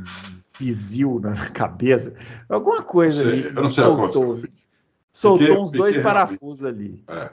[0.59, 2.14] pisil na cabeça?
[2.48, 3.44] Alguma coisa Sei, ali.
[3.46, 4.42] eu não sei soltou,
[5.12, 7.02] soltou Piquet- uns dois parafusos ali.
[7.09, 7.30] É.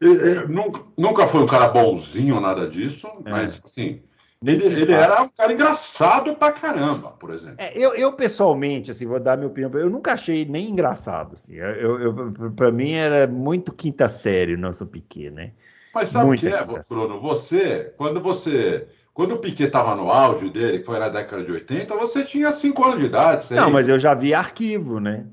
[0.00, 3.30] Ele- ele nunca, nunca foi um cara bonzinho, nada disso, É.
[3.30, 4.02] mas assim,
[4.44, 7.56] ele, ele era um cara engraçado pra caramba, por exemplo.
[7.58, 11.54] É, eu, eu, pessoalmente, assim, vou dar minha opinião, eu nunca achei nem engraçado, assim,
[11.54, 15.52] eu, eu, para mim era muito quinta série o nosso Piquet, né?
[15.94, 17.18] Mas sabe o que é, Bruno?
[17.22, 18.86] Você, quando você.
[19.16, 22.52] Quando o Piquet estava no auge dele, que foi na década de 80, você tinha
[22.52, 23.44] 5 anos de idade.
[23.44, 23.58] seis.
[23.58, 25.26] Não, mas eu já vi arquivo, né?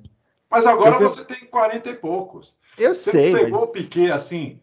[0.50, 2.58] Mas agora eu- você tem 40 e poucos.
[2.78, 4.62] Eu Você sei, pegou mas o Piquet assim,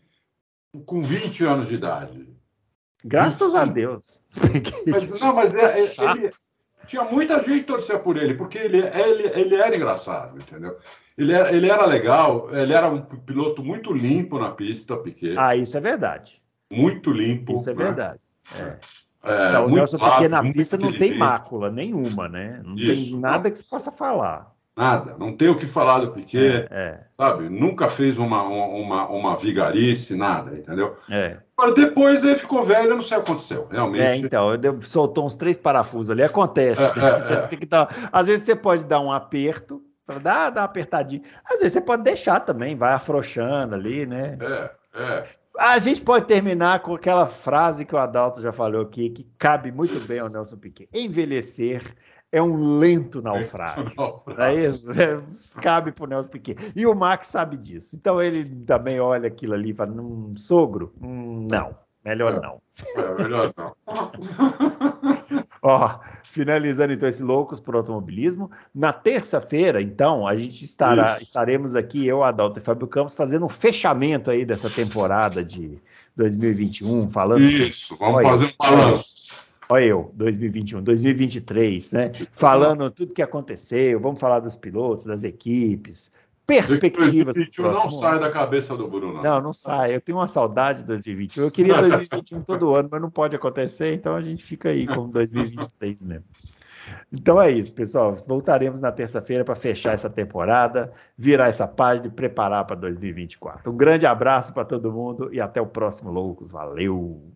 [0.86, 2.30] com 20 anos de idade.
[3.04, 3.74] graças a 25.
[3.74, 4.02] Deus.
[4.86, 6.30] Mas, não, mas é- é- ele,
[6.86, 10.78] tinha muita gente que torcia por ele, porque ele, ele, ele era engraçado, entendeu?
[11.18, 15.36] Ele era, ele era legal, ele era um piloto muito limpo na pista, Piquet.
[15.36, 16.40] Ah, isso é verdade.
[16.72, 17.52] Muito limpo.
[17.56, 17.84] Isso é né?
[17.84, 18.20] verdade.
[18.58, 18.78] É.
[19.22, 22.60] É, Não, o muito Nelson rápido, Piquet na muito pista não tem mácula nenhuma, né?
[22.64, 24.52] Não Isso, tem nada que se possa falar.
[24.76, 25.14] Nada.
[25.18, 27.00] Não tem o que falar do Piquet, é, é.
[27.14, 27.50] sabe?
[27.50, 30.96] Nunca fez uma, uma, uma vigarice, nada, entendeu?
[31.10, 31.36] É.
[31.58, 34.02] Agora, depois ele ficou velho, eu não sei o que aconteceu, realmente.
[34.02, 34.48] É, então,
[34.80, 36.82] soltou uns três parafusos ali, acontece.
[36.82, 37.46] É, é, é.
[37.46, 39.82] tem que dar, às vezes você pode dar um aperto,
[40.22, 41.20] dar, dar uma apertadinha.
[41.44, 44.38] Às vezes você pode deixar também, vai afrouxando ali, né?
[44.40, 45.22] É, é.
[45.58, 49.72] A gente pode terminar com aquela frase que o Adalto já falou aqui, que cabe
[49.72, 50.88] muito bem ao Nelson Piquet.
[50.92, 51.82] Envelhecer
[52.32, 53.92] é um lento naufrágio.
[54.38, 54.90] É isso?
[54.92, 55.20] É,
[55.60, 56.72] cabe para o Nelson Piquet.
[56.76, 57.96] E o Max sabe disso.
[57.96, 60.94] Então ele também olha aquilo ali e fala: hum, sogro?
[61.02, 62.40] Hum, não, melhor é.
[62.40, 62.62] não.
[62.96, 63.76] É, melhor não.
[65.62, 65.98] Ó,
[66.30, 68.50] finalizando então esse Loucos por Automobilismo.
[68.72, 73.48] Na terça-feira, então, a gente estará, estaremos aqui, eu, Adalto e Fábio Campos, fazendo um
[73.48, 75.76] fechamento aí dessa temporada de
[76.16, 77.44] 2021, falando.
[77.44, 79.34] Isso, vamos olha, fazer um balanço.
[79.68, 82.12] Olha eu, 2021, 2023, né?
[82.32, 86.12] Falando tudo que aconteceu, vamos falar dos pilotos, das equipes,
[86.56, 87.34] perspectivas.
[87.34, 89.22] 2021 não sai da cabeça do Bruno.
[89.22, 89.94] Não, não sai.
[89.94, 91.44] Eu tenho uma saudade de 2021.
[91.44, 95.08] Eu queria 2021 todo ano, mas não pode acontecer, então a gente fica aí com
[95.08, 96.24] 2023 mesmo.
[97.12, 98.14] Então é isso, pessoal.
[98.14, 103.70] Voltaremos na terça-feira para fechar essa temporada, virar essa página e preparar para 2024.
[103.70, 106.52] Um grande abraço para todo mundo e até o próximo Loucos.
[106.52, 107.32] Valeu!